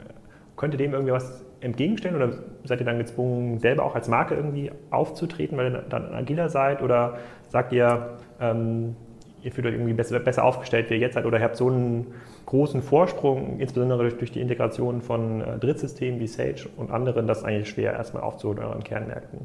könnt 0.55 0.73
ihr 0.73 0.77
dem 0.77 0.93
irgendwie 0.93 1.13
was 1.13 1.43
entgegenstellen 1.59 2.15
oder 2.15 2.33
seid 2.65 2.79
ihr 2.79 2.85
dann 2.85 2.97
gezwungen, 2.97 3.59
selber 3.59 3.83
auch 3.83 3.95
als 3.95 4.07
Marke 4.07 4.35
irgendwie 4.35 4.71
aufzutreten, 4.91 5.57
weil 5.57 5.73
ihr 5.73 5.83
dann 5.89 6.13
agiler 6.13 6.49
seid? 6.49 6.81
Oder 6.81 7.17
sagt 7.49 7.73
ihr, 7.73 8.17
ähm, 8.39 8.95
ihr 9.41 9.51
fühlt 9.51 9.67
euch 9.67 9.73
irgendwie 9.73 9.93
besser, 9.93 10.19
besser, 10.19 10.43
aufgestellt, 10.43 10.89
wie 10.89 10.95
ihr 10.95 10.99
jetzt 10.99 11.15
seid, 11.15 11.25
oder 11.25 11.39
ihr 11.39 11.43
habt 11.43 11.55
so 11.55 11.67
einen 11.67 12.13
großen 12.45 12.81
Vorsprung, 12.81 13.59
insbesondere 13.59 13.99
durch, 14.03 14.17
durch 14.17 14.31
die 14.31 14.41
Integration 14.41 15.01
von 15.01 15.41
äh, 15.41 15.59
Drittsystemen 15.59 16.19
wie 16.19 16.27
Sage 16.27 16.67
und 16.77 16.91
anderen, 16.91 17.27
das 17.27 17.39
ist 17.39 17.43
eigentlich 17.43 17.69
schwer 17.69 17.93
erstmal 17.93 18.23
aufzuholen 18.23 18.59
in 18.59 18.65
euren 18.65 18.83
Kernmärkten? 18.83 19.39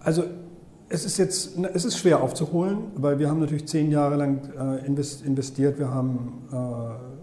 Also 0.00 0.24
es 0.88 1.04
ist 1.04 1.18
jetzt 1.18 1.58
es 1.74 1.84
ist 1.84 1.98
schwer 1.98 2.22
aufzuholen, 2.22 2.78
weil 2.96 3.18
wir 3.18 3.28
haben 3.28 3.40
natürlich 3.40 3.66
zehn 3.66 3.90
Jahre 3.90 4.16
lang 4.16 4.40
äh, 4.82 4.86
investiert. 4.86 5.78
Wir 5.78 5.90
haben 5.90 6.42
äh, 6.52 7.14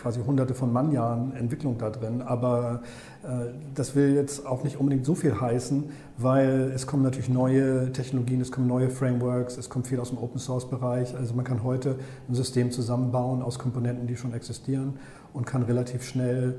quasi 0.00 0.20
hunderte 0.20 0.54
von 0.54 0.72
Mannjahren 0.72 1.34
Entwicklung 1.36 1.76
da 1.78 1.90
drin. 1.90 2.22
Aber 2.22 2.82
äh, 3.22 3.52
das 3.74 3.94
will 3.94 4.14
jetzt 4.14 4.46
auch 4.46 4.64
nicht 4.64 4.78
unbedingt 4.78 5.04
so 5.04 5.14
viel 5.14 5.40
heißen, 5.40 5.84
weil 6.16 6.72
es 6.74 6.86
kommen 6.86 7.02
natürlich 7.02 7.28
neue 7.28 7.92
Technologien, 7.92 8.40
es 8.40 8.50
kommen 8.50 8.66
neue 8.66 8.88
Frameworks, 8.88 9.58
es 9.58 9.68
kommt 9.68 9.86
viel 9.86 10.00
aus 10.00 10.08
dem 10.08 10.18
Open 10.18 10.38
Source 10.38 10.68
Bereich. 10.68 11.14
Also 11.14 11.34
man 11.34 11.44
kann 11.44 11.62
heute 11.62 11.96
ein 12.28 12.34
System 12.34 12.70
zusammenbauen 12.70 13.42
aus 13.42 13.58
Komponenten, 13.58 14.06
die 14.06 14.16
schon 14.16 14.32
existieren 14.32 14.94
und 15.34 15.46
kann 15.46 15.62
relativ 15.62 16.02
schnell 16.02 16.56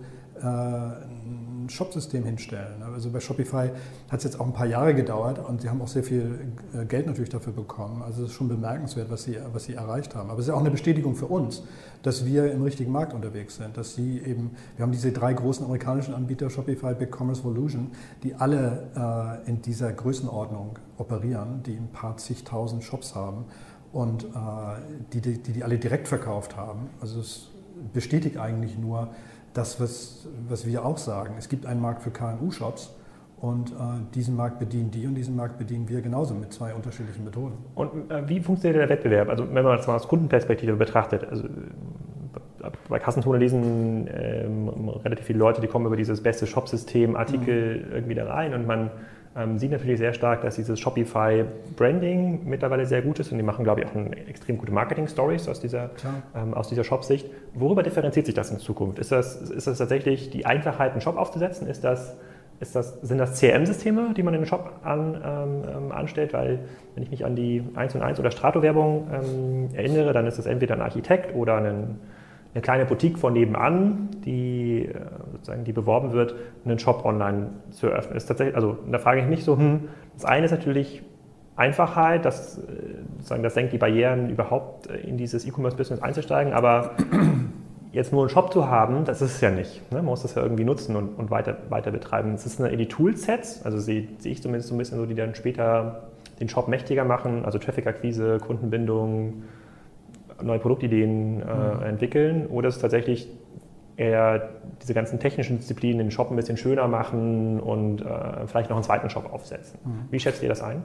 ein 0.48 1.70
Shop-System 1.70 2.24
hinstellen. 2.24 2.84
Also 2.84 3.10
bei 3.10 3.20
Shopify 3.20 3.70
hat 4.10 4.20
es 4.20 4.24
jetzt 4.24 4.40
auch 4.40 4.46
ein 4.46 4.54
paar 4.54 4.66
Jahre 4.66 4.94
gedauert 4.94 5.40
und 5.40 5.62
sie 5.62 5.70
haben 5.70 5.82
auch 5.82 5.88
sehr 5.88 6.04
viel 6.04 6.54
äh, 6.74 6.86
Geld 6.86 7.08
natürlich 7.08 7.30
dafür 7.30 7.54
bekommen. 7.54 8.02
Also 8.02 8.24
es 8.24 8.32
ist 8.32 8.36
schon 8.36 8.48
bemerkenswert, 8.48 9.10
was 9.10 9.24
sie, 9.24 9.38
was 9.54 9.66
sie 9.66 9.74
erreicht 9.74 10.16
haben. 10.16 10.30
Aber 10.30 10.40
es 10.40 10.48
ist 10.48 10.54
auch 10.54 10.60
eine 10.60 10.72
Bestätigung 10.72 11.16
für 11.16 11.28
uns, 11.28 11.64
dass 12.04 12.26
wir 12.26 12.52
im 12.52 12.64
richtigen 12.64 12.92
Markt 12.92 13.14
unterwegs 13.14 13.56
sind. 13.56 13.78
Dass 13.78 13.96
sie 13.96 14.20
eben, 14.20 14.52
wir 14.76 14.84
haben 14.84 14.92
diese 14.92 15.12
drei 15.12 15.34
großen 15.34 15.66
amerikanischen 15.66 16.14
Anbieter, 16.14 16.50
Shopify, 16.50 16.94
BigCommerce, 16.94 17.44
Volution, 17.44 17.92
die 18.24 18.36
alle 18.36 19.42
äh, 19.46 19.50
in 19.50 19.62
dieser 19.62 19.92
Größenordnung 19.94 20.80
operieren, 20.98 21.64
die 21.64 21.76
ein 21.76 21.90
paar 21.92 22.18
zigtausend 22.18 22.84
Shops 22.84 23.16
haben 23.16 23.46
und 23.94 24.24
äh, 24.24 24.28
die, 25.14 25.22
die, 25.22 25.38
die 25.38 25.64
alle 25.64 25.78
direkt 25.78 26.08
verkauft 26.08 26.56
haben. 26.56 26.90
Also 27.02 27.20
es 27.20 27.50
bestätigt 27.94 28.38
eigentlich 28.38 28.78
nur, 28.78 29.10
das, 29.53 29.79
was, 29.79 30.27
was 30.48 30.65
wir 30.65 30.86
auch 30.86 30.98
sagen. 30.98 31.36
Es 31.38 31.50
gibt 31.50 31.65
einen 31.65 31.81
Markt 31.81 32.01
für 32.03 32.12
KMU-Shops 32.12 32.96
und 33.41 33.72
äh, 33.72 33.74
diesen 34.13 34.36
Markt 34.36 34.60
bedienen 34.60 34.91
die 34.91 35.08
und 35.08 35.15
diesen 35.15 35.36
Markt 35.36 35.58
bedienen 35.58 35.89
wir 35.89 36.01
genauso 36.01 36.34
mit 36.34 36.53
zwei 36.53 36.74
unterschiedlichen 36.74 37.24
Methoden. 37.24 37.58
Und 37.75 38.12
äh, 38.12 38.27
wie 38.29 38.39
funktioniert 38.39 38.81
der 38.81 38.89
Wettbewerb? 38.89 39.29
Also 39.29 39.46
wenn 39.51 39.63
man 39.63 39.77
das 39.77 39.88
mal 39.88 39.96
aus 39.96 40.08
Kundenperspektive 40.08 40.75
betrachtet, 40.75 41.27
also 41.29 41.46
bei 42.88 43.00
Kassenzone 43.00 43.39
lesen 43.39 44.08
ähm, 44.13 44.89
relativ 45.03 45.25
viele 45.25 45.39
Leute, 45.39 45.62
die 45.62 45.67
kommen 45.67 45.88
über 45.88 45.96
dieses 45.96 46.22
beste 46.22 46.46
Shop-System, 46.46 47.15
Artikel 47.15 47.84
mhm. 47.84 47.93
irgendwie 47.93 48.15
da 48.15 48.27
rein 48.27 48.53
und 48.53 48.67
man 48.67 48.91
ähm, 49.36 49.58
sieht 49.58 49.72
natürlich 49.72 49.98
sehr 49.98 50.14
stark, 50.14 50.42
dass 50.42 50.56
dieses 50.56 50.80
Shopify-Branding 50.80 52.42
mittlerweile 52.46 52.86
sehr 52.86 53.02
gut 53.02 53.20
ist 53.20 53.32
und 53.32 53.38
die 53.38 53.44
machen, 53.44 53.64
glaube 53.64 53.82
ich, 53.82 53.88
auch 53.88 53.96
eine 53.96 54.16
extrem 54.28 54.58
gute 54.58 54.74
Marketing-Stories 54.74 55.48
aus 55.48 55.62
dieser, 55.62 55.92
ähm, 56.36 56.54
aus 56.54 56.68
dieser 56.68 56.84
Shop-Sicht. 56.84 57.30
Worüber 57.54 57.82
differenziert 57.82 58.26
sich 58.26 58.36
das 58.36 58.52
in 58.52 58.60
Zukunft? 58.60 59.00
Ist 59.00 59.12
das, 59.12 59.42
ist 59.42 59.68
das 59.68 59.78
tatsächlich 59.78 60.32
die 60.32 60.46
Einfachheit, 60.46 60.92
einen 60.92 61.02
Shop 61.02 61.18
aufzusetzen? 61.18 61.68
Ist 61.68 61.84
das, 61.84 62.18
ist 62.60 62.76
das, 62.76 63.00
sind 63.02 63.20
das 63.20 63.40
CRM-Systeme, 63.40 64.14
die 64.16 64.22
man 64.22 64.34
in 64.34 64.42
den 64.42 64.48
Shop 64.48 64.74
an, 64.84 65.16
ähm, 65.24 65.64
ähm, 65.64 65.92
anstellt? 65.94 66.34
Weil, 66.34 66.60
wenn 66.96 67.04
ich 67.04 67.12
mich 67.12 67.24
an 67.24 67.36
die 67.36 67.64
1 67.76 67.96
und 67.96 68.02
1 68.02 68.20
oder 68.20 68.32
Strato-Werbung 68.32 69.08
ähm, 69.14 69.70
erinnere, 69.74 70.12
dann 70.12 70.28
ist 70.28 70.40
das 70.40 70.46
entweder 70.46 70.76
ein 70.76 70.82
Architekt 70.82 71.34
oder 71.36 71.56
ein 71.56 72.00
eine 72.53 72.62
kleine 72.62 72.86
Boutique 72.86 73.17
von 73.17 73.34
nebenan, 73.34 74.10
die 74.25 74.86
äh, 74.86 74.93
sozusagen 75.31 75.63
die 75.63 75.72
beworben 75.72 76.12
wird, 76.12 76.36
einen 76.65 76.79
Shop 76.79 77.05
online 77.05 77.48
zu 77.72 77.88
eröffnen. 77.88 78.17
Ist 78.17 78.25
tatsächlich, 78.25 78.55
also 78.55 78.77
da 78.91 79.00
frage 79.00 79.22
ich 79.22 79.27
mich 79.27 79.43
so, 79.43 79.58
hm, 79.58 79.88
das 80.15 80.25
eine 80.25 80.46
ist 80.46 80.51
natürlich 80.51 81.01
Einfachheit, 81.55 82.25
das, 82.25 82.58
äh, 82.58 82.62
sozusagen, 83.17 83.43
das 83.43 83.53
senkt 83.53 83.74
die 83.74 83.77
Barrieren, 83.77 84.29
überhaupt 84.29 84.89
äh, 84.89 84.98
in 84.98 85.17
dieses 85.17 85.46
E-Commerce-Business 85.46 86.01
einzusteigen, 86.01 86.53
aber 86.53 86.91
jetzt 87.93 88.12
nur 88.12 88.22
einen 88.22 88.29
Shop 88.29 88.51
zu 88.51 88.67
haben, 88.67 89.05
das 89.05 89.22
ist 89.22 89.36
es 89.36 89.41
ja 89.41 89.51
nicht. 89.51 89.81
Ne? 89.91 89.98
Man 89.98 90.05
muss 90.05 90.24
das 90.24 90.36
ja 90.36 90.43
irgendwie 90.43 90.65
nutzen 90.65 90.96
und, 90.96 91.10
und 91.17 91.31
weiter, 91.31 91.58
weiter 91.70 91.91
betreiben. 91.91 92.34
Es 92.34 92.46
ist 92.46 92.60
eine, 92.60 92.75
die 92.75 92.88
Toolsets, 92.88 93.65
also 93.65 93.77
sehe, 93.77 94.08
sehe 94.17 94.31
ich 94.34 94.41
zumindest 94.41 94.70
so 94.70 94.75
ein 94.75 94.77
bisschen 94.77 94.98
so, 94.98 95.05
die 95.05 95.15
dann 95.15 95.36
später 95.36 96.03
den 96.39 96.50
Shop 96.50 96.67
mächtiger 96.67 97.05
machen, 97.05 97.46
also 97.46 97.60
Traffic-Akquise, 97.60 98.39
Kundenbindung, 98.39 99.43
neue 100.44 100.60
Produktideen 100.60 101.42
äh, 101.42 101.46
mhm. 101.46 101.84
entwickeln 101.84 102.48
oder 102.48 102.70
ist 102.70 102.76
es 102.76 102.82
tatsächlich 102.82 103.28
eher 103.98 104.50
diese 104.82 104.94
ganzen 104.94 105.20
technischen 105.20 105.58
Disziplinen 105.58 106.00
den 106.00 106.12
Shop 106.12 106.32
ein 106.32 106.36
bisschen 106.36 106.58
schöner 106.58 106.88
machen 106.88 107.60
und 107.60 108.02
äh, 108.02 108.48
vielleicht 108.48 108.70
noch 108.70 108.78
einen 108.78 108.84
zweiten 108.84 109.10
Shop 109.10 109.32
aufsetzen. 109.32 109.80
Mhm. 109.84 109.92
Wie 110.10 110.20
schätzt 110.20 110.42
ihr 110.42 110.50
das 110.50 110.62
ein? 110.62 110.84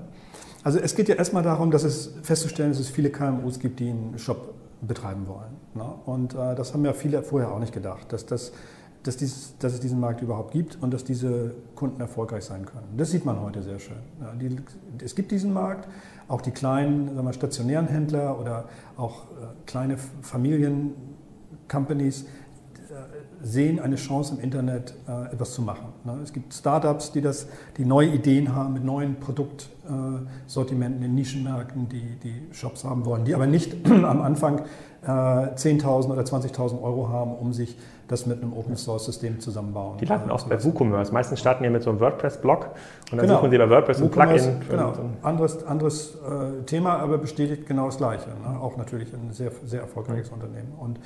Also 0.65 0.79
es 0.79 0.97
geht 0.97 1.09
ja 1.09 1.15
erstmal 1.15 1.43
darum, 1.43 1.71
dass 1.71 1.85
es 1.85 2.19
festzustellen, 2.23 2.71
dass 2.71 2.81
es 2.81 2.91
viele 2.91 3.11
KMUs 3.11 3.61
gibt, 3.61 3.81
die 3.81 3.91
einen 3.91 4.19
Shop 4.19 4.55
betreiben 4.83 5.27
wollen. 5.27 5.57
Ne? 5.75 5.85
Und 6.05 6.35
äh, 6.35 6.55
das 6.55 6.75
haben 6.75 6.85
ja 6.85 6.93
viele 6.93 7.23
vorher 7.23 7.51
auch 7.53 7.59
nicht 7.59 7.73
gedacht, 7.73 8.13
dass, 8.13 8.27
das, 8.27 8.53
dass, 9.07 9.17
dieses, 9.17 9.57
dass 9.59 9.75
es 9.75 9.81
diesen 9.81 10.01
Markt 10.01 10.23
überhaupt 10.23 10.53
gibt 10.53 10.79
und 10.81 10.93
dass 10.93 11.05
diese 11.05 11.55
Kunden 11.75 12.01
erfolgreich 12.01 12.45
sein 12.45 12.67
können. 12.67 12.87
Das 12.97 13.11
sieht 13.11 13.25
man 13.25 13.41
heute 13.41 13.63
sehr 13.63 13.79
schön. 13.79 13.97
Ja, 14.21 14.33
die, 14.35 14.57
es 15.05 15.15
gibt 15.15 15.31
diesen 15.31 15.53
Markt, 15.53 15.89
auch 16.29 16.41
die 16.41 16.51
kleinen 16.51 17.15
sagen 17.15 17.27
wir, 17.27 17.33
stationären 17.33 17.87
Händler 17.87 18.41
oder 18.41 18.65
auch 18.97 19.25
äh, 19.25 19.27
kleine 19.67 19.99
Familien-Companies 20.23 22.27
sehen 23.43 23.81
eine 23.81 23.97
Chance 23.97 24.35
im 24.35 24.41
Internet 24.43 24.95
äh, 25.09 25.33
etwas 25.33 25.53
zu 25.53 25.63
machen. 25.63 25.87
Ne? 26.05 26.19
Es 26.23 26.33
gibt 26.33 26.55
Startups, 26.55 27.13
die, 27.13 27.21
das, 27.21 27.49
die 27.77 27.85
neue 27.85 28.09
Ideen 28.09 28.55
haben 28.55 28.75
mit 28.75 28.85
neuen 28.85 29.17
Produktsortimenten 29.17 31.03
in 31.03 31.15
Nischenmärkten, 31.15 31.89
die, 31.89 32.17
die 32.23 32.55
Shops 32.55 32.85
haben 32.85 33.05
wollen, 33.05 33.25
die 33.25 33.35
aber 33.35 33.47
nicht 33.47 33.87
am 33.91 34.23
Anfang 34.23 34.63
10.000 35.07 36.11
oder 36.11 36.23
20.000 36.23 36.83
Euro 36.83 37.09
haben, 37.09 37.33
um 37.37 37.53
sich 37.53 37.79
das 38.09 38.27
mit 38.27 38.43
einem 38.43 38.53
Open 38.53 38.77
Source 38.77 39.05
System 39.05 39.39
zusammenbauen. 39.39 39.99
Die 39.99 40.05
landen 40.05 40.31
oft 40.31 40.49
bei 40.49 40.63
WooCommerce. 40.63 41.13
Meistens 41.13 41.41
starten 41.41 41.63
die 41.63 41.71
mit 41.71 41.83
so 41.83 41.91
einem 41.91 42.01
WordPress-Blog 42.01 42.71
und 43.13 43.19
dann 43.19 43.27
genau. 43.27 43.39
suchen 43.39 43.51
sie 43.51 43.59
bei 43.59 43.71
WordPress 43.71 44.03
ein 44.03 44.11
Plugin. 44.11 44.61
Genau, 44.69 44.93
anderes, 45.23 45.65
anderes 45.65 46.17
äh, 46.17 46.63
Thema, 46.65 46.99
aber 46.99 47.19
bestätigt 47.19 47.67
genau 47.67 47.87
das 47.87 47.99
Gleiche. 47.99 48.31
Ne? 48.31 48.61
Auch 48.61 48.77
natürlich 48.77 49.13
ein 49.13 49.33
sehr, 49.33 49.53
sehr 49.65 49.83
erfolgreiches 49.83 50.31
mhm. 50.31 50.35
Unternehmen. 50.35 50.73
Und 50.79 51.01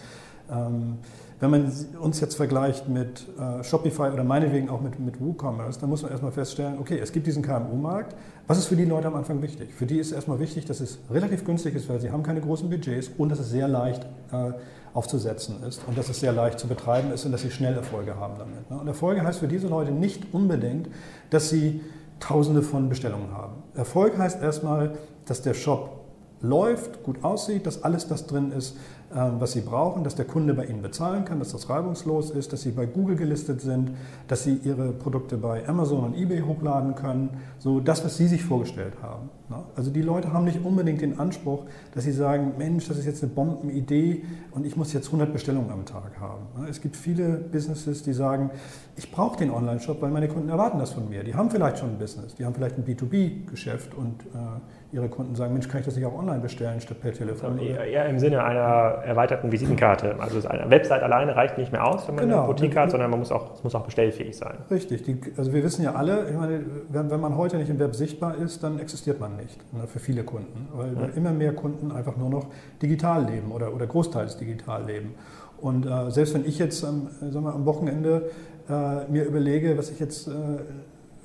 ähm, 0.51 0.99
wenn 1.41 1.51
man 1.51 1.73
uns 2.01 2.21
jetzt 2.21 2.37
vergleicht 2.37 2.89
mit 2.89 3.27
äh, 3.39 3.65
Shopify 3.65 4.11
oder 4.13 4.25
meinetwegen 4.25 4.69
auch 4.69 4.83
mit, 4.83 5.01
mit 5.01 5.21
WooCommerce, 5.21 5.81
dann 5.81 5.89
muss 5.89 6.03
man 6.03 6.11
erstmal 6.11 6.33
feststellen, 6.33 6.79
okay, 6.79 6.99
es 6.99 7.13
gibt 7.13 7.27
diesen 7.27 7.43
KMU-Markt. 7.43 8.15
Was 8.47 8.59
ist 8.59 8.67
für 8.67 8.77
die 8.77 8.85
Leute 8.85 9.09
am 9.09 9.15
Anfang 9.15 9.41
wichtig? 9.41 9.73
Für 9.73 9.87
die 9.87 9.99
ist 9.99 10.13
erstmal 10.13 10.39
wichtig, 10.39 10.67
dass 10.67 10.81
es 10.81 10.99
relativ 11.11 11.45
günstig 11.45 11.75
ist, 11.75 11.89
weil 11.89 11.99
sie 11.99 12.11
haben 12.11 12.23
keine 12.23 12.43
großen 12.43 12.69
Budgets 12.69 13.11
und 13.17 13.31
dass 13.31 13.39
es 13.39 13.51
sehr 13.51 13.69
leicht 13.69 14.05
äh, 14.33 14.53
aufzusetzen 14.93 15.63
ist 15.67 15.81
und 15.87 15.97
dass 15.97 16.09
es 16.11 16.21
sehr 16.21 16.33
leicht 16.33 16.59
zu 16.59 16.67
betreiben 16.67 17.11
ist 17.13 17.25
und 17.25 17.33
dass 17.33 17.43
sie 17.43 17.51
schnell 17.51 17.75
Erfolge 17.75 18.17
haben 18.17 18.35
damit. 18.39 18.71
Ne? 18.71 18.79
Und 18.79 18.87
Erfolge 18.87 19.23
heißt 19.23 19.39
für 19.39 19.49
diese 19.49 19.69
Leute 19.69 19.93
nicht 19.93 20.35
unbedingt, 20.35 20.89
dass 21.31 21.49
sie 21.49 21.81
Tausende 22.19 22.61
von 22.61 22.91
Bestellungen 22.91 23.33
haben. 23.33 23.63
Erfolg 23.75 24.19
heißt 24.19 24.43
erstmal, 24.43 24.93
dass 25.25 25.41
der 25.41 25.55
Shop 25.55 26.01
läuft, 26.43 27.03
gut 27.03 27.25
aussieht, 27.25 27.67
dass 27.67 27.83
alles 27.83 28.09
das 28.09 28.27
drin 28.27 28.53
ist, 28.53 28.77
was 29.11 29.53
Sie 29.53 29.61
brauchen, 29.61 30.05
dass 30.05 30.15
der 30.15 30.25
Kunde 30.25 30.55
bei 30.55 30.67
Ihnen 30.67 30.83
bezahlen 30.83 31.25
kann, 31.25 31.39
dass 31.41 31.53
das 31.53 31.69
reibungslos 31.69 32.31
ist, 32.31 32.53
dass 32.53 32.63
Sie 32.63 32.71
bei 32.71 32.87
Google 32.87 33.17
gelistet 33.17 33.61
sind, 33.61 33.93
dass 34.29 34.45
Sie 34.45 34.61
Ihre 34.63 34.93
Produkte 34.93 35.37
bei 35.37 35.69
Amazon 35.69 36.05
und 36.05 36.17
eBay 36.17 36.41
hochladen 36.41 36.95
können. 36.95 37.31
So 37.59 37.81
das, 37.81 38.05
was 38.05 38.17
Sie 38.17 38.29
sich 38.29 38.45
vorgestellt 38.45 38.95
haben. 39.03 39.31
Ne? 39.51 39.57
Also 39.75 39.91
die 39.91 40.01
Leute 40.01 40.33
haben 40.33 40.45
nicht 40.45 40.65
unbedingt 40.65 41.01
den 41.01 41.19
Anspruch, 41.19 41.67
dass 41.93 42.05
sie 42.05 42.13
sagen, 42.13 42.55
Mensch, 42.57 42.87
das 42.89 42.99
ist 42.99 43.07
jetzt 43.07 43.23
eine 43.23 43.33
Bombenidee 43.33 44.25
und 44.53 44.65
ich 44.65 44.77
muss 44.77 44.93
jetzt 44.93 45.07
100 45.07 45.33
Bestellungen 45.33 45.71
am 45.71 45.85
Tag 45.85 46.21
haben. 46.21 46.47
Ne? 46.59 46.69
Es 46.69 46.81
gibt 46.81 46.97
viele 46.97 47.33
Businesses, 47.33 48.05
die 48.05 48.13
sagen, 48.13 48.51
ich 48.97 49.11
brauche 49.11 49.37
den 49.37 49.51
Online-Shop, 49.51 50.01
weil 50.01 50.11
meine 50.11 50.29
Kunden 50.29 50.49
erwarten 50.49 50.79
das 50.79 50.93
von 50.93 51.09
mir. 51.09 51.25
Die 51.25 51.35
haben 51.35 51.51
vielleicht 51.51 51.79
schon 51.79 51.91
ein 51.91 51.99
Business, 51.99 52.37
die 52.37 52.45
haben 52.45 52.55
vielleicht 52.55 52.79
ein 52.79 52.85
B2B-Geschäft 52.85 53.95
und 53.95 54.23
äh, 54.35 54.95
ihre 54.95 55.09
Kunden 55.09 55.35
sagen, 55.35 55.53
Mensch, 55.53 55.69
kann 55.69 55.81
ich 55.81 55.87
das 55.87 55.97
nicht 55.97 56.07
auch 56.07 56.17
online 56.17 56.41
bestellen 56.41 56.81
statt 56.81 57.01
per 57.01 57.13
Telefon? 57.13 57.59
Also 57.59 57.65
eher, 57.65 58.07
im 58.09 58.19
Sinne 58.19 58.45
einer 58.45 59.00
erweiterten 59.05 59.51
Visitenkarte. 59.53 60.17
Also 60.19 60.47
eine 60.49 60.71
Website 60.71 61.03
alleine 61.03 61.35
reicht 61.37 61.59
nicht 61.59 61.73
mehr 61.73 61.87
aus, 61.87 62.07
wenn 62.09 62.15
man 62.15 62.25
genau. 62.25 62.39
eine 62.39 62.47
Boutique 62.47 62.77
hat, 62.77 62.91
sondern 62.91 63.11
man 63.11 63.19
muss 63.19 63.33
auch, 63.33 63.55
es 63.55 63.65
muss 63.65 63.75
auch 63.75 63.85
bestellfähig 63.85 64.37
sein. 64.37 64.59
Richtig. 64.71 65.03
Die, 65.03 65.21
also 65.37 65.53
wir 65.53 65.63
wissen 65.63 65.83
ja 65.83 65.95
alle, 65.95 66.29
ich 66.29 66.37
meine, 66.37 66.61
wenn, 66.89 67.11
wenn, 67.11 67.21
man 67.21 67.37
heute 67.37 67.57
nicht 67.57 67.71
im 67.71 67.79
Web 67.79 67.95
sichtbar 67.95 68.37
ist, 68.37 68.63
dann 68.63 68.79
existiert 68.79 69.21
man 69.21 69.37
nicht 69.37 69.59
ne, 69.73 69.87
für 69.87 69.99
viele 69.99 70.25
Kunden, 70.25 70.69
weil 70.73 70.95
ja. 70.95 71.09
immer 71.17 71.33
mehr 71.33 71.55
Kunden 71.55 71.93
einfach 71.93 72.17
nur 72.17 72.31
noch 72.31 72.47
digital 72.83 73.25
leben 73.25 73.53
oder, 73.53 73.75
oder 73.75 73.87
großteils 73.87 74.37
digital 74.37 74.85
leben. 74.85 75.15
Und 75.61 75.87
äh, 75.87 76.11
selbst 76.11 76.35
wenn 76.35 76.47
ich 76.47 76.59
jetzt 76.59 76.83
ähm, 76.83 77.09
wir, 77.21 77.53
am 77.53 77.67
Wochenende 77.67 78.31
äh, 78.69 79.11
mir 79.11 79.25
überlege, 79.25 79.77
was 79.77 79.91
ich 79.91 80.01
jetzt 80.01 80.29
äh, 80.29 80.33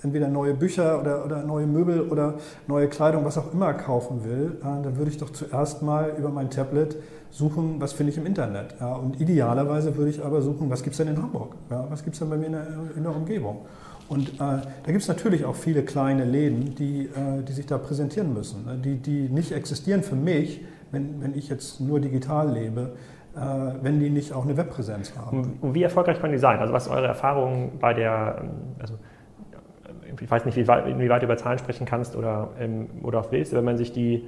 entweder 0.05 0.27
neue 0.29 0.53
Bücher 0.53 0.99
oder, 1.01 1.25
oder 1.25 1.43
neue 1.43 1.67
Möbel 1.67 2.01
oder 2.01 2.35
neue 2.67 2.87
Kleidung, 2.87 3.25
was 3.25 3.37
auch 3.37 3.51
immer 3.51 3.73
kaufen 3.73 4.23
will, 4.23 4.57
dann 4.61 4.97
würde 4.97 5.11
ich 5.11 5.17
doch 5.17 5.31
zuerst 5.31 5.81
mal 5.81 6.13
über 6.17 6.29
mein 6.29 6.49
Tablet 6.49 6.95
suchen, 7.31 7.75
was 7.79 7.91
finde 7.93 8.11
ich 8.11 8.17
im 8.17 8.25
Internet. 8.25 8.75
Ja, 8.79 8.95
und 8.95 9.19
idealerweise 9.19 9.95
würde 9.97 10.09
ich 10.09 10.23
aber 10.23 10.41
suchen, 10.41 10.69
was 10.69 10.83
gibt 10.83 10.93
es 10.93 10.97
denn 10.97 11.13
in 11.13 11.21
Hamburg? 11.21 11.55
Ja, 11.69 11.85
was 11.89 12.03
gibt 12.03 12.15
es 12.15 12.19
denn 12.19 12.29
bei 12.29 12.37
mir 12.37 12.45
in 12.45 12.53
der, 12.53 12.67
in 12.95 13.03
der 13.03 13.15
Umgebung? 13.15 13.65
Und 14.07 14.29
äh, 14.29 14.37
da 14.37 14.61
gibt 14.85 15.01
es 15.01 15.07
natürlich 15.07 15.45
auch 15.45 15.55
viele 15.55 15.83
kleine 15.83 16.25
Läden, 16.25 16.75
die, 16.75 17.05
äh, 17.05 17.43
die 17.47 17.51
sich 17.51 17.65
da 17.65 17.77
präsentieren 17.77 18.33
müssen, 18.33 18.65
ne? 18.65 18.77
die, 18.77 18.97
die 18.97 19.29
nicht 19.29 19.51
existieren 19.51 20.03
für 20.03 20.15
mich, 20.15 20.63
wenn, 20.91 21.21
wenn 21.21 21.35
ich 21.35 21.49
jetzt 21.49 21.81
nur 21.81 21.99
digital 21.99 22.51
lebe, 22.53 22.93
äh, 23.35 23.39
wenn 23.81 23.99
die 23.99 24.11
nicht 24.11 24.31
auch 24.31 24.45
eine 24.45 24.55
Webpräsenz 24.57 25.13
haben. 25.17 25.57
Und 25.59 25.73
wie 25.73 25.83
erfolgreich 25.83 26.19
können 26.19 26.33
die 26.33 26.39
sein? 26.39 26.59
Also 26.59 26.71
was 26.71 26.85
ist 26.85 26.91
eure 26.91 27.07
Erfahrung 27.07 27.79
bei 27.79 27.93
der, 27.93 28.43
also 28.79 28.93
ich 30.21 30.29
weiß 30.29 30.45
nicht, 30.45 30.55
wie 30.55 30.67
weit, 30.67 30.87
inwieweit 30.87 31.21
du 31.21 31.25
über 31.25 31.37
Zahlen 31.37 31.59
sprechen 31.59 31.85
kannst 31.85 32.15
oder, 32.15 32.49
ähm, 32.59 32.87
oder 33.03 33.19
auch 33.19 33.31
willst, 33.31 33.53
wenn 33.53 33.65
man 33.65 33.77
sich 33.77 33.91
die, 33.91 34.27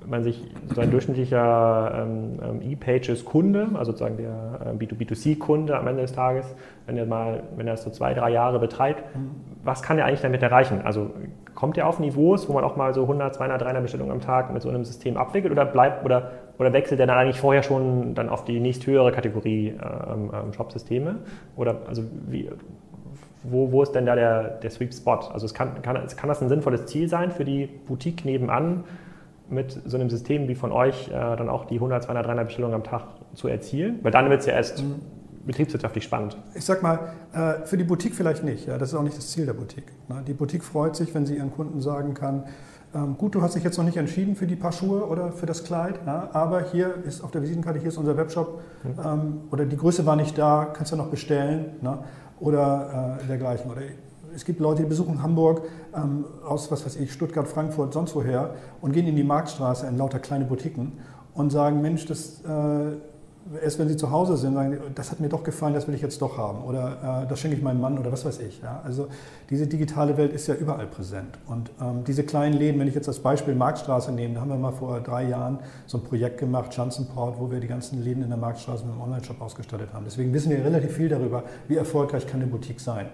wenn 0.00 0.10
man 0.10 0.22
sich 0.22 0.44
so 0.74 0.80
ein 0.80 0.90
durchschnittlicher 0.90 2.06
ähm, 2.06 2.40
ähm 2.42 2.62
E-Pages-Kunde, 2.62 3.68
also 3.74 3.92
sozusagen 3.92 4.16
der 4.16 4.74
äh, 4.74 4.84
B2B2C-Kunde 4.84 5.76
am 5.76 5.86
Ende 5.86 6.02
des 6.02 6.12
Tages, 6.12 6.54
wenn 6.86 6.96
er 6.96 7.06
mal, 7.06 7.42
wenn 7.56 7.66
er 7.66 7.74
das 7.74 7.84
so 7.84 7.90
zwei, 7.90 8.14
drei 8.14 8.30
Jahre 8.30 8.58
betreibt, 8.58 9.14
mhm. 9.14 9.30
was 9.64 9.82
kann 9.82 9.98
er 9.98 10.06
eigentlich 10.06 10.22
damit 10.22 10.42
erreichen? 10.42 10.80
Also 10.84 11.10
kommt 11.54 11.76
er 11.76 11.88
auf 11.88 11.98
Niveaus, 11.98 12.48
wo 12.48 12.52
man 12.52 12.62
auch 12.62 12.76
mal 12.76 12.94
so 12.94 13.02
100, 13.02 13.34
200, 13.34 13.60
300 13.60 13.82
Bestellungen 13.82 14.12
am 14.12 14.20
Tag 14.20 14.52
mit 14.52 14.62
so 14.62 14.68
einem 14.68 14.84
System 14.84 15.16
abwickelt 15.16 15.52
oder 15.52 15.64
bleibt 15.64 16.04
oder, 16.04 16.30
oder 16.58 16.72
wechselt 16.72 17.00
er 17.00 17.06
dann 17.08 17.18
eigentlich 17.18 17.40
vorher 17.40 17.64
schon 17.64 18.14
dann 18.14 18.28
auf 18.28 18.44
die 18.44 18.60
nächsthöhere 18.60 19.10
Kategorie 19.10 19.70
ähm, 19.70 20.30
ähm, 20.32 20.52
Shop-Systeme? 20.52 21.16
Oder 21.56 21.76
also 21.88 22.04
wie, 22.28 22.48
wo, 23.42 23.72
wo 23.72 23.82
ist 23.82 23.92
denn 23.92 24.06
da 24.06 24.14
der, 24.14 24.58
der 24.58 24.70
Sweet 24.70 24.94
Spot? 24.94 25.20
Also 25.32 25.46
es 25.46 25.54
kann, 25.54 25.80
kann, 25.82 26.06
kann 26.06 26.28
das 26.28 26.42
ein 26.42 26.48
sinnvolles 26.48 26.86
Ziel 26.86 27.08
sein 27.08 27.30
für 27.30 27.44
die 27.44 27.66
Boutique 27.66 28.24
nebenan, 28.24 28.84
mit 29.50 29.80
so 29.86 29.96
einem 29.96 30.10
System 30.10 30.48
wie 30.48 30.54
von 30.54 30.72
euch 30.72 31.08
äh, 31.08 31.12
dann 31.12 31.48
auch 31.48 31.64
die 31.64 31.76
100, 31.76 32.02
200, 32.02 32.26
300 32.26 32.46
Bestellungen 32.46 32.74
am 32.74 32.84
Tag 32.84 33.02
zu 33.34 33.48
erzielen? 33.48 33.98
Weil 34.02 34.12
dann 34.12 34.28
wird 34.28 34.40
es 34.40 34.46
ja 34.46 34.52
erst 34.52 34.82
mhm. 34.82 34.96
betriebswirtschaftlich 35.46 36.04
spannend. 36.04 36.36
Ich 36.54 36.64
sag 36.64 36.82
mal, 36.82 37.12
äh, 37.32 37.66
für 37.66 37.76
die 37.76 37.84
Boutique 37.84 38.14
vielleicht 38.14 38.44
nicht. 38.44 38.66
Ja, 38.66 38.76
das 38.76 38.90
ist 38.90 38.94
auch 38.94 39.02
nicht 39.02 39.16
das 39.16 39.30
Ziel 39.30 39.46
der 39.46 39.54
Boutique. 39.54 39.90
Ne? 40.08 40.22
Die 40.26 40.34
Boutique 40.34 40.64
freut 40.64 40.96
sich, 40.96 41.14
wenn 41.14 41.24
sie 41.24 41.36
ihren 41.36 41.50
Kunden 41.50 41.80
sagen 41.80 42.14
kann, 42.14 42.44
ähm, 42.94 43.16
gut, 43.18 43.34
du 43.34 43.42
hast 43.42 43.54
dich 43.54 43.64
jetzt 43.64 43.76
noch 43.76 43.84
nicht 43.84 43.98
entschieden 43.98 44.34
für 44.34 44.46
die 44.46 44.56
Paar 44.56 44.72
Schuhe 44.72 45.06
oder 45.06 45.30
für 45.32 45.44
das 45.44 45.62
Kleid, 45.62 46.00
ja, 46.06 46.30
aber 46.32 46.62
hier 46.62 46.94
ist 47.04 47.22
auf 47.22 47.30
der 47.30 47.42
Visitenkarte, 47.42 47.78
hier 47.78 47.88
ist 47.88 47.98
unser 47.98 48.16
Webshop 48.16 48.62
mhm. 48.82 48.94
ähm, 49.04 49.40
oder 49.50 49.66
die 49.66 49.76
Größe 49.76 50.06
war 50.06 50.16
nicht 50.16 50.38
da, 50.38 50.68
kannst 50.72 50.92
du 50.92 50.96
noch 50.96 51.08
bestellen. 51.08 51.76
Ne? 51.82 51.98
Oder 52.40 53.18
äh, 53.22 53.26
dergleichen. 53.26 53.70
Oder 53.70 53.82
es 54.34 54.44
gibt 54.44 54.60
Leute, 54.60 54.82
die 54.82 54.88
besuchen 54.88 55.22
Hamburg 55.22 55.62
ähm, 55.94 56.24
aus, 56.46 56.70
was 56.70 56.84
weiß 56.84 56.96
ich, 56.96 57.12
Stuttgart, 57.12 57.48
Frankfurt, 57.48 57.92
sonst 57.92 58.14
woher 58.14 58.54
und 58.80 58.92
gehen 58.92 59.06
in 59.06 59.16
die 59.16 59.24
Marktstraße 59.24 59.86
in 59.86 59.96
lauter 59.96 60.18
kleine 60.18 60.44
Boutiquen 60.44 60.92
und 61.34 61.50
sagen, 61.50 61.80
Mensch, 61.80 62.06
das, 62.06 62.42
äh, 62.44 62.96
erst 63.62 63.78
wenn 63.78 63.88
sie 63.88 63.96
zu 63.96 64.10
Hause 64.10 64.36
sind, 64.36 64.54
sagen, 64.54 64.78
das 64.94 65.10
hat 65.10 65.20
mir 65.20 65.28
doch 65.28 65.42
gefallen, 65.42 65.74
das 65.74 65.86
will 65.86 65.94
ich 65.94 66.02
jetzt 66.02 66.20
doch 66.20 66.36
haben 66.36 66.62
oder 66.64 67.22
äh, 67.22 67.26
das 67.28 67.40
schenke 67.40 67.56
ich 67.56 67.62
meinem 67.62 67.80
Mann 67.80 67.98
oder 67.98 68.12
was 68.12 68.24
weiß 68.24 68.40
ich. 68.40 68.60
Ja? 68.62 68.80
Also 68.84 69.08
diese 69.50 69.66
digitale 69.66 70.16
Welt 70.16 70.32
ist 70.32 70.46
ja 70.46 70.54
überall 70.54 70.86
präsent. 70.86 71.38
Und 71.46 71.70
ähm, 71.80 72.04
diese 72.04 72.24
kleinen 72.24 72.54
Läden, 72.54 72.80
wenn 72.80 72.88
ich 72.88 72.94
jetzt 72.94 73.08
als 73.08 73.20
Beispiel 73.20 73.54
Marktstraße 73.54 74.12
nehme, 74.12 74.34
da 74.34 74.40
haben 74.40 74.50
wir 74.50 74.56
mal 74.56 74.72
vor 74.72 75.00
drei 75.00 75.28
Jahren 75.28 75.58
so 75.86 75.98
ein 75.98 76.04
Projekt 76.04 76.38
gemacht, 76.38 76.74
Schanzenport, 76.74 77.38
wo 77.38 77.50
wir 77.50 77.60
die 77.60 77.68
ganzen 77.68 78.02
Läden 78.02 78.22
in 78.22 78.28
der 78.28 78.38
Marktstraße 78.38 78.84
mit 78.84 78.92
einem 78.92 79.02
Online-Shop 79.02 79.40
ausgestattet 79.40 79.92
haben. 79.92 80.04
Deswegen 80.04 80.32
wissen 80.32 80.50
wir 80.50 80.64
relativ 80.64 80.92
viel 80.92 81.08
darüber, 81.08 81.44
wie 81.68 81.76
erfolgreich 81.76 82.26
kann 82.26 82.40
eine 82.40 82.50
Boutique 82.50 82.80
sein. 82.80 83.06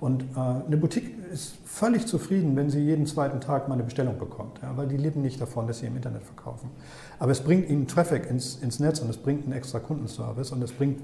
Und 0.00 0.22
äh, 0.22 0.38
eine 0.66 0.76
Boutique 0.76 1.16
ist 1.32 1.56
völlig 1.64 2.06
zufrieden, 2.06 2.54
wenn 2.56 2.70
sie 2.70 2.80
jeden 2.80 3.06
zweiten 3.06 3.40
Tag 3.40 3.68
mal 3.68 3.74
eine 3.74 3.82
Bestellung 3.82 4.18
bekommt, 4.18 4.60
weil 4.76 4.86
die 4.86 4.96
leben 4.96 5.22
nicht 5.22 5.40
davon, 5.40 5.66
dass 5.66 5.78
sie 5.78 5.86
im 5.86 5.96
Internet 5.96 6.22
verkaufen. 6.22 6.70
Aber 7.18 7.32
es 7.32 7.40
bringt 7.40 7.68
ihnen 7.70 7.86
Traffic 7.86 8.28
ins, 8.28 8.56
ins 8.56 8.78
Netz 8.78 9.00
und 9.00 9.08
es 9.08 9.16
bringt 9.16 9.44
einen 9.44 9.52
extra 9.52 9.78
Kundenservice 9.78 10.52
und 10.52 10.62
es 10.62 10.72
bringt 10.72 11.00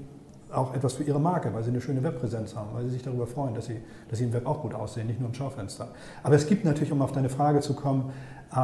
auch 0.53 0.73
etwas 0.75 0.93
für 0.93 1.03
ihre 1.03 1.19
Marke, 1.19 1.53
weil 1.53 1.63
sie 1.63 1.71
eine 1.71 1.81
schöne 1.81 2.03
Webpräsenz 2.03 2.55
haben, 2.55 2.69
weil 2.73 2.83
sie 2.85 2.91
sich 2.91 3.03
darüber 3.03 3.27
freuen, 3.27 3.55
dass 3.55 3.65
sie, 3.65 3.81
dass 4.09 4.19
sie 4.19 4.25
im 4.25 4.33
Web 4.33 4.45
auch 4.45 4.61
gut 4.61 4.73
aussehen, 4.73 5.07
nicht 5.07 5.19
nur 5.19 5.29
im 5.29 5.35
Schaufenster. 5.35 5.87
Aber 6.21 6.35
es 6.35 6.47
gibt 6.47 6.63
natürlich, 6.63 6.91
um 6.91 7.01
auf 7.01 7.11
deine 7.11 7.29
Frage 7.29 7.61
zu 7.61 7.73
kommen, 7.73 8.11
äh, 8.51 8.55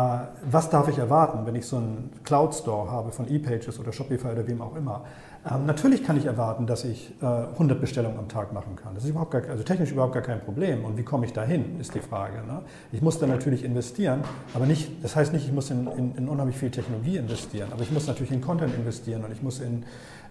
was 0.50 0.70
darf 0.70 0.88
ich 0.88 1.00
erwarten, 1.00 1.46
wenn 1.46 1.56
ich 1.56 1.66
so 1.66 1.78
einen 1.78 2.12
Cloud 2.24 2.54
Store 2.54 2.92
habe 2.92 3.12
von 3.12 3.28
ePages 3.28 3.80
oder 3.80 3.92
Shopify 3.92 4.28
oder 4.30 4.48
wem 4.48 4.62
auch 4.62 4.76
immer, 4.76 5.04
ähm, 5.50 5.66
natürlich 5.66 6.04
kann 6.04 6.18
ich 6.18 6.26
erwarten, 6.26 6.68
dass 6.68 6.84
ich 6.84 7.14
äh, 7.22 7.26
100 7.26 7.80
Bestellungen 7.80 8.20
am 8.20 8.28
Tag 8.28 8.52
machen 8.52 8.76
kann. 8.76 8.94
Das 8.94 9.06
ist 9.06 9.12
überhaupt 9.12 9.32
gar, 9.32 9.42
also 9.50 9.64
technisch 9.64 9.92
überhaupt 9.92 10.14
gar 10.14 10.22
kein 10.22 10.42
Problem. 10.42 10.84
Und 10.84 10.98
wie 10.98 11.04
komme 11.04 11.26
ich 11.26 11.32
dahin, 11.32 11.80
ist 11.80 11.96
die 11.96 12.02
Frage. 12.02 12.46
Ne? 12.46 12.62
Ich 12.92 13.02
muss 13.02 13.20
da 13.20 13.28
natürlich 13.28 13.64
investieren, 13.64 14.22
aber 14.54 14.66
nicht, 14.66 14.92
das 15.02 15.16
heißt 15.16 15.32
nicht, 15.32 15.46
ich 15.46 15.54
muss 15.54 15.72
in, 15.72 15.88
in, 15.88 16.16
in, 16.16 16.28
unheimlich 16.28 16.58
viel 16.58 16.72
Technologie 16.72 17.18
investieren, 17.18 17.70
aber 17.72 17.84
ich 17.84 17.92
muss 17.92 18.06
natürlich 18.08 18.34
in 18.34 18.42
Content 18.42 18.76
investieren 18.76 19.24
und 19.24 19.32
ich 19.32 19.42
muss 19.42 19.62
in 19.62 19.86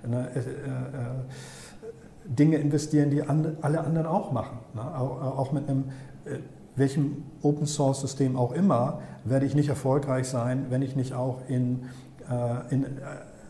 ne, 0.07 0.29
äh, 0.35 0.39
äh, 0.41 0.43
Dinge 2.27 2.59
investieren, 2.59 3.09
die 3.09 3.23
an, 3.23 3.57
alle 3.63 3.81
anderen 3.81 4.07
auch 4.07 4.31
machen. 4.31 4.59
Ne? 4.75 4.83
Auch, 4.83 5.39
auch, 5.39 5.53
mit 5.53 5.71
einem 5.71 5.85
äh, 6.27 6.37
welchem 6.77 7.25
Open 7.41 7.67
Source 7.67 8.03
System 8.03 8.37
auch 8.37 8.53
immer, 8.53 9.01
werde 9.25 9.47
ich 9.47 9.55
nicht 9.55 9.71
erfolgreich 9.71 10.29
sein, 10.29 10.67
wenn 10.69 10.83
ich 10.83 10.97
nicht 10.97 11.15
auch 11.15 11.41
in, 11.49 11.87
äh, 12.31 12.75
in 12.75 12.85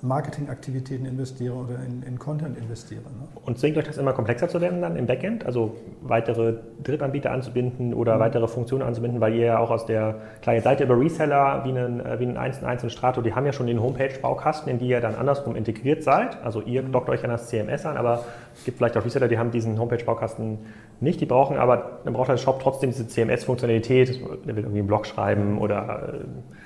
Marketingaktivitäten 0.03 1.07
investiere 1.07 1.55
oder 1.55 1.77
in, 1.85 2.03
in 2.03 2.19
Content 2.19 2.57
investiere. 2.57 3.03
Ne? 3.03 3.29
Und 3.45 3.59
zwingt 3.59 3.77
euch 3.79 3.85
das 3.85 3.99
immer 3.99 4.13
komplexer 4.13 4.49
zu 4.49 4.61
werden 4.61 4.81
dann 4.81 4.97
im 4.97 5.07
Backend? 5.07 5.45
Also 5.45 5.77
weitere 6.03 6.55
Drittanbieter 6.83 7.31
anzubinden 7.31 7.95
oder 7.95 8.17
mhm. 8.17 8.21
weitere 8.21 8.49
Funktionen 8.49 8.83
anzubinden, 8.83 9.21
weil 9.21 9.35
ihr 9.35 9.47
ja 9.47 9.59
auch 9.59 9.71
aus 9.71 9.87
der, 9.87 10.17
klar, 10.43 10.57
ihr 10.57 10.63
seid 10.63 10.81
ja 10.81 10.87
über 10.87 10.99
Reseller 10.99 11.63
wie 11.65 11.71
einen, 11.71 12.01
äh, 12.01 12.21
wie 12.21 12.27
einen 12.27 12.37
1 12.37 12.63
1 12.63 12.85
und 12.85 12.91
Strato, 12.91 13.23
die 13.23 13.35
haben 13.35 13.47
ja 13.47 13.53
schon 13.53 13.67
den 13.67 13.83
Homepage-Baukasten, 13.83 14.71
in 14.71 14.79
die 14.79 14.89
ihr 14.89 15.01
dann 15.01 15.15
andersrum 15.15 15.57
integriert 15.57 16.03
seid. 16.03 16.43
Also 16.45 16.61
ihr 16.63 16.83
mhm. 16.83 16.93
dockt 16.93 17.09
euch 17.09 17.25
an 17.25 17.31
das 17.31 17.49
CMS 17.49 17.87
an, 17.87 17.97
aber 17.97 18.25
es 18.55 18.65
gibt 18.65 18.79
vielleicht 18.79 18.97
auch 18.97 19.05
Reseller, 19.05 19.29
die 19.29 19.39
haben 19.39 19.51
diesen 19.51 19.79
Homepage-Baukasten 19.79 20.59
nicht. 21.01 21.21
Die 21.21 21.27
brauchen 21.27 21.57
aber, 21.57 22.01
dann 22.05 22.13
braucht 22.13 22.29
der 22.29 22.37
Shop 22.37 22.61
trotzdem 22.61 22.91
diese 22.91 23.07
CMS-Funktionalität. 23.07 24.21
Der 24.47 24.57
will 24.57 24.65
irgendwie 24.65 24.79
einen 24.79 24.89
Blog 24.89 25.07
schreiben 25.07 25.59
oder 25.59 26.21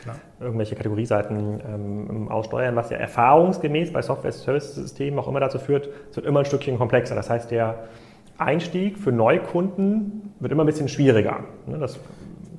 äh, 0.07 0.45
irgendwelche 0.45 0.75
Kategorieseiten 0.75 1.61
ähm, 1.67 2.29
aussteuern, 2.29 2.77
was 2.77 2.91
ja 2.91 2.97
erfahrungsgemäß 2.97 3.93
bei 3.93 4.03
Software-Service-Systemen 4.03 5.19
auch 5.19 5.29
immer 5.29 5.41
dazu 5.41 5.59
führt, 5.59 5.89
es 6.11 6.17
wird 6.17 6.27
immer 6.27 6.41
ein 6.41 6.47
Stückchen 6.47 6.79
komplexer. 6.79 7.15
Das 7.15 7.31
heißt, 7.31 7.51
der 7.51 7.85
Einstieg 8.39 8.99
für 8.99 9.13
Neukunden 9.13 10.35
wird 10.41 10.53
immer 10.53 10.65
ein 10.65 10.67
bisschen 10.67 10.89
schwieriger. 10.89 11.45
Ne, 11.67 11.79
das 11.79 11.99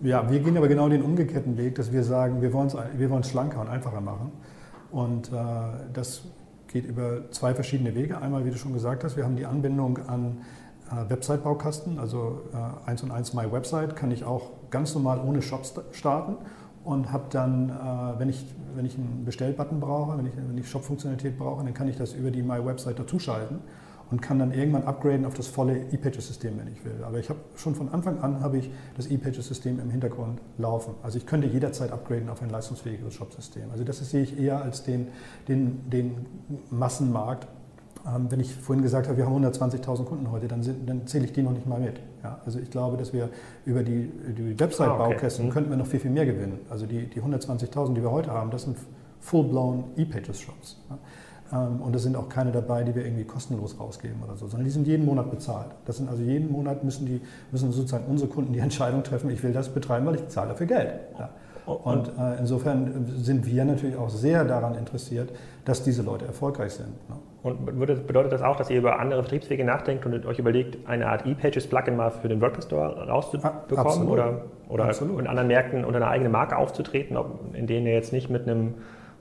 ja, 0.04 0.30
wir 0.30 0.40
gehen 0.40 0.58
aber 0.58 0.68
genau 0.68 0.90
den 0.90 1.02
umgekehrten 1.02 1.58
Weg, 1.58 1.76
dass 1.76 1.94
wir 1.94 2.04
sagen, 2.04 2.42
wir 2.42 2.52
wollen 2.52 2.68
es 2.68 2.76
wir 2.98 3.24
schlanker 3.24 3.62
und 3.62 3.70
einfacher 3.70 4.02
machen. 4.02 4.34
Und 4.92 5.32
äh, 5.32 5.36
das 5.94 6.24
geht 6.68 6.86
über 6.86 7.32
zwei 7.32 7.54
verschiedene 7.54 7.96
Wege. 7.96 8.18
Einmal, 8.18 8.46
wie 8.46 8.52
du 8.52 8.58
schon 8.58 8.74
gesagt 8.74 9.06
hast, 9.06 9.16
wir 9.16 9.24
haben 9.24 9.38
die 9.38 9.46
Anbindung 9.46 10.00
an 10.08 10.42
äh, 10.92 11.10
Website-Baukasten, 11.10 12.00
also 12.00 12.42
äh, 12.54 12.90
1 12.90 13.04
und 13.04 13.12
1 13.12 13.34
My 13.34 13.50
Website 13.50 13.96
kann 13.96 14.12
ich 14.12 14.26
auch 14.26 14.52
ganz 14.72 14.94
normal 14.94 15.22
ohne 15.26 15.42
Shop 15.42 15.62
starten 15.94 16.36
und 16.84 17.12
habe 17.12 17.26
dann, 17.30 17.70
äh, 17.70 18.20
wenn, 18.20 18.30
ich, 18.30 18.46
wenn 18.76 18.86
ich 18.86 18.96
einen 18.96 19.24
Bestellbutton 19.26 19.80
brauche, 19.80 20.18
wenn 20.18 20.26
ich, 20.26 20.34
wenn 20.36 20.58
ich 20.58 20.70
Shop-Funktionalität 20.70 21.38
brauche, 21.38 21.64
dann 21.64 21.74
kann 21.74 21.88
ich 21.88 21.98
das 21.98 22.14
über 22.14 22.32
die 22.32 22.42
My 22.42 22.64
Website 22.66 23.00
dazuschalten 23.00 23.60
und 24.12 24.22
kann 24.22 24.38
dann 24.38 24.52
irgendwann 24.52 24.84
upgraden 24.84 25.26
auf 25.26 25.34
das 25.34 25.48
volle 25.48 25.76
ePages-System, 25.92 26.60
wenn 26.60 26.68
ich 26.68 26.86
will. 26.86 27.04
Aber 27.04 27.18
ich 27.18 27.30
habe 27.30 27.40
schon 27.56 27.74
von 27.74 27.90
Anfang 27.90 28.20
an 28.20 28.42
habe 28.42 28.58
ich 28.58 28.70
das 28.96 29.08
ePages-System 29.08 29.80
im 29.80 29.90
Hintergrund 29.90 30.40
laufen. 30.58 30.94
Also 31.02 31.18
ich 31.18 31.26
könnte 31.26 31.48
jederzeit 31.48 31.92
upgraden 31.92 32.30
auf 32.30 32.42
ein 32.42 32.50
leistungsfähiges 32.50 33.14
Shop-System. 33.14 33.72
Also 33.72 33.84
das 33.84 33.98
sehe 34.08 34.22
ich 34.22 34.40
eher 34.40 34.62
als 34.62 34.84
den, 34.84 35.08
den, 35.48 35.90
den 35.90 36.26
Massenmarkt. 36.70 37.48
Ähm, 38.06 38.28
wenn 38.30 38.40
ich 38.40 38.54
vorhin 38.54 38.84
gesagt 38.84 39.08
habe, 39.08 39.18
wir 39.18 39.26
haben 39.26 39.44
120.000 39.44 40.04
Kunden 40.04 40.32
heute, 40.32 40.48
dann, 40.48 40.62
sind, 40.62 40.88
dann, 40.88 41.08
zähle 41.08 41.26
ich 41.26 41.34
die 41.34 41.42
noch 41.42 41.54
nicht 41.54 41.66
mal 41.66 41.80
mit. 41.80 42.00
Ja, 42.24 42.40
also 42.46 42.60
ich 42.60 42.72
glaube, 42.72 42.96
dass 42.98 43.12
wir 43.12 43.30
über 43.66 43.84
die, 43.84 44.10
die 44.38 44.58
Website-Baukästen 44.58 45.46
ah, 45.46 45.48
okay. 45.48 45.54
könnten 45.54 45.70
wir 45.70 45.78
noch 45.78 45.88
viel, 45.88 46.00
viel 46.00 46.12
mehr 46.12 46.26
gewinnen. 46.26 46.60
Also 46.70 46.86
die, 46.86 47.08
die 47.08 47.22
120.000, 47.22 47.94
die 47.94 48.02
wir 48.02 48.12
heute 48.12 48.32
haben, 48.32 48.50
das 48.50 48.64
sind 48.64 48.78
full-blown 49.20 49.84
ePages-Shops. 49.98 50.78
Ja. 50.90 50.98
Ähm, 51.68 51.82
und 51.82 51.96
es 51.96 52.04
sind 52.04 52.16
auch 52.16 52.30
keine 52.30 52.52
dabei, 52.52 52.84
die 52.84 52.96
wir 52.96 53.06
irgendwie 53.06 53.26
kostenlos 53.26 53.80
rausgeben 53.80 54.24
oder 54.24 54.38
so, 54.38 54.48
sondern 54.48 54.64
die 54.66 54.72
sind 54.72 54.88
jeden 54.88 55.06
Monat 55.06 55.30
bezahlt. 55.32 55.72
Das 55.86 55.98
sind 55.98 56.10
also 56.10 56.24
jeden 56.24 56.52
Monat 56.52 56.84
müssen 56.84 57.06
die 57.06 57.22
müssen 57.52 57.72
sozusagen 57.72 58.06
unsere 58.06 58.30
Kunden 58.30 58.54
die 58.54 58.60
Entscheidung 58.70 59.04
treffen, 59.04 59.30
ich 59.30 59.44
will 59.44 59.52
das 59.52 59.70
betreiben, 59.70 60.06
weil 60.06 60.16
ich 60.16 60.28
zahle 60.30 60.50
dafür 60.50 60.68
Geld. 60.68 60.94
Ja. 61.20 61.30
Und 61.66 62.10
äh, 62.20 62.40
insofern 62.40 63.06
sind 63.18 63.46
wir 63.46 63.64
natürlich 63.64 63.96
auch 63.96 64.10
sehr 64.10 64.44
daran 64.44 64.76
interessiert, 64.76 65.32
dass 65.64 65.84
diese 65.84 66.02
Leute 66.02 66.26
erfolgreich 66.26 66.74
sind. 66.74 66.90
Ne? 67.10 67.16
Und 67.44 67.66
bedeutet 67.66 68.32
das 68.32 68.42
auch, 68.42 68.56
dass 68.56 68.70
ihr 68.70 68.78
über 68.78 69.00
andere 69.00 69.22
Vertriebswege 69.22 69.66
nachdenkt 69.66 70.06
und 70.06 70.26
euch 70.26 70.40
überlegt, 70.40 70.88
eine 70.88 71.08
Art 71.08 71.26
E-Pages-Plugin 71.26 71.98
mal 71.98 72.10
für 72.10 72.30
den 72.30 72.40
WordPress 72.40 72.66
Store 72.66 73.06
rauszubekommen 73.10 73.62
Absolut. 73.76 74.10
oder, 74.10 74.42
oder 74.70 74.86
Absolut. 74.86 75.20
in 75.20 75.28
anderen 75.28 75.50
Märkten 75.50 75.84
unter 75.84 75.98
einer 75.98 76.08
eigenen 76.08 76.32
Marke 76.32 76.56
aufzutreten, 76.56 77.18
in 77.54 77.68
denen 77.68 77.86
ihr 77.86 77.94
jetzt 77.94 78.14
nicht 78.14 78.30
mit 78.30 78.48
einem 78.48 78.76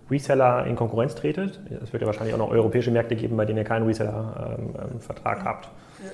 Reseller 0.09 0.67
in 0.67 0.77
Konkurrenz 0.77 1.17
tretet? 1.17 1.61
Es 1.83 1.93
wird 1.93 2.01
ja 2.01 2.07
wahrscheinlich 2.07 2.33
auch 2.35 2.39
noch 2.39 2.51
europäische 2.51 2.93
Märkte 2.93 3.17
geben, 3.17 3.37
bei 3.37 3.45
denen 3.45 3.59
ihr 3.59 3.65
keinen 3.65 3.87
Reseller-Vertrag 3.87 5.39
ähm, 5.39 5.45
habt. 5.45 5.69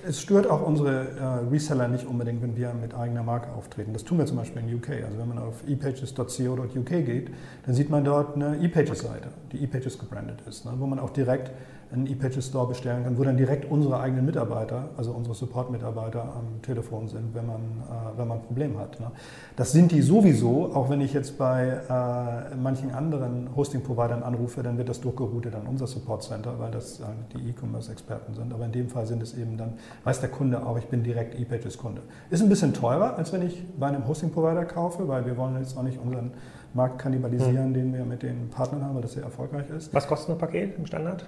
Es 0.07 0.21
stört 0.21 0.49
auch 0.49 0.67
unsere 0.67 1.09
äh, 1.19 1.51
Reseller 1.51 1.89
nicht 1.89 2.07
unbedingt, 2.07 2.43
wenn 2.43 2.57
wir 2.57 2.75
mit 2.75 2.95
eigener 2.95 3.23
Marke 3.23 3.51
auftreten. 3.53 3.93
Das 3.93 4.05
tun 4.05 4.19
wir 4.19 4.27
zum 4.27 4.37
Beispiel 4.37 4.63
in 4.63 4.75
UK. 4.75 4.91
Also 5.05 5.19
wenn 5.19 5.29
man 5.29 5.39
auf 5.39 5.67
epages.co.uk 5.67 6.87
geht, 6.87 7.31
dann 7.65 7.75
sieht 7.75 7.89
man 7.89 8.05
dort 8.05 8.37
eine 8.37 8.63
ePages-Seite, 8.63 9.29
die 9.53 9.65
ePages 9.65 9.99
gebrandet 9.99 10.43
ist, 10.47 10.65
ne, 10.65 10.73
wo 10.79 10.87
man 10.87 10.99
auch 10.99 11.11
direkt 11.11 11.51
einen 11.93 12.07
ePages 12.07 12.49
Store 12.49 12.69
bestellen 12.69 13.05
kann, 13.05 13.17
wo 13.17 13.25
dann 13.25 13.37
direkt 13.37 13.71
unsere 13.71 14.01
eigenen 14.01 14.27
Mitarbeiter, 14.27 14.91
also 14.97 15.13
unsere 15.13 15.35
Support-Mitarbeiter 15.35 16.23
am 16.23 16.61
Telefon 16.63 17.09
sind, 17.09 17.35
wenn 17.35 17.47
man, 17.47 17.61
äh, 17.61 18.19
wenn 18.19 18.29
man 18.29 18.39
ein 18.39 18.45
Problem 18.45 18.79
hat. 18.79 19.01
Ne? 19.01 19.11
Das 19.57 19.73
sind 19.73 19.93
die 19.93 20.03
sowieso, 20.03 20.75
auch 20.75 20.91
wenn 20.91 21.01
ich 21.01 21.15
jetzt 21.15 21.39
bei 21.39 21.81
äh, 21.89 22.57
manchen 22.57 22.93
anderen 22.93 23.49
Hosting-Providern 23.57 24.23
anrufe, 24.23 24.63
dann 24.63 24.77
wird 24.77 24.89
das 24.89 25.01
durchgeroutet 25.01 25.55
an 25.55 25.67
unser 25.67 25.87
Support-Center, 25.87 26.59
weil 26.59 26.71
das 26.71 27.01
äh, 27.01 27.05
die 27.35 27.49
E-Commerce-Experten 27.51 28.35
sind. 28.35 28.53
Aber 28.53 28.67
in 28.67 28.73
dem 28.73 28.89
Fall 28.89 29.07
sind 29.07 29.23
es 29.23 29.35
eben 29.35 29.57
dann, 29.57 29.75
weiß 30.05 30.21
der 30.21 30.31
Kunde 30.31 30.65
auch, 30.65 30.79
ich 30.79 30.87
bin 30.87 31.03
direkt 31.03 31.39
ePages-Kunde. 31.39 32.03
Ist 32.31 32.43
ein 32.43 32.49
bisschen 32.49 32.75
teurer, 32.75 33.17
als 33.17 33.33
wenn 33.33 33.43
ich 33.43 33.63
bei 33.79 33.87
einem 33.87 34.07
Hosting-Provider 34.07 34.65
kaufe, 34.65 35.09
weil 35.09 35.27
wir 35.27 35.37
wollen 35.37 35.57
jetzt 35.59 35.77
auch 35.77 35.83
nicht 35.83 35.99
unseren 35.99 36.33
Markt 36.75 36.99
kannibalisieren, 36.99 37.67
hm. 37.67 37.75
den 37.75 37.95
wir 37.95 38.05
mit 38.05 38.23
den 38.23 38.51
Partnern 38.51 38.85
haben, 38.85 38.95
weil 38.95 39.03
das 39.03 39.13
sehr 39.13 39.23
erfolgreich 39.23 39.69
ist. 39.71 39.93
Was 39.95 40.07
kostet 40.07 40.31
ein 40.31 40.39
Paket 40.39 40.77
im 40.77 40.87
Standard? 40.87 41.27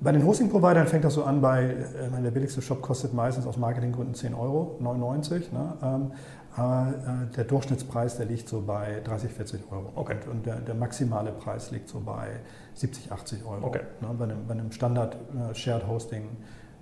Bei 0.00 0.10
den 0.10 0.26
Hosting-Providern 0.26 0.88
fängt 0.88 1.04
das 1.04 1.14
so 1.14 1.22
an 1.22 1.40
bei, 1.40 1.64
äh, 1.64 2.22
der 2.22 2.30
billigste 2.32 2.60
Shop 2.60 2.82
kostet 2.82 3.14
meistens 3.14 3.46
aus 3.46 3.56
Marketinggründen 3.56 4.14
10 4.14 4.34
Euro, 4.34 4.76
99. 4.80 5.52
Ne? 5.52 5.74
Ähm, 5.80 6.10
äh, 6.56 7.34
der 7.36 7.44
Durchschnittspreis, 7.44 8.16
der 8.16 8.26
liegt 8.26 8.48
so 8.48 8.62
bei 8.62 9.00
30, 9.04 9.30
40 9.30 9.60
Euro. 9.70 9.92
Okay. 9.94 10.16
Und, 10.30 10.44
der, 10.44 10.56
der, 10.56 10.74
maximale 10.74 11.30
Preis 11.30 11.70
liegt 11.70 11.88
so 11.88 12.00
bei 12.00 12.28
70, 12.74 13.12
80 13.12 13.44
Euro. 13.46 13.66
Okay. 13.66 13.80
Ne? 14.00 14.08
Bei 14.18 14.24
einem, 14.24 14.46
bei 14.46 14.54
einem 14.54 14.72
Standard 14.72 15.14
äh, 15.14 15.54
Shared 15.54 15.86
Hosting 15.86 16.24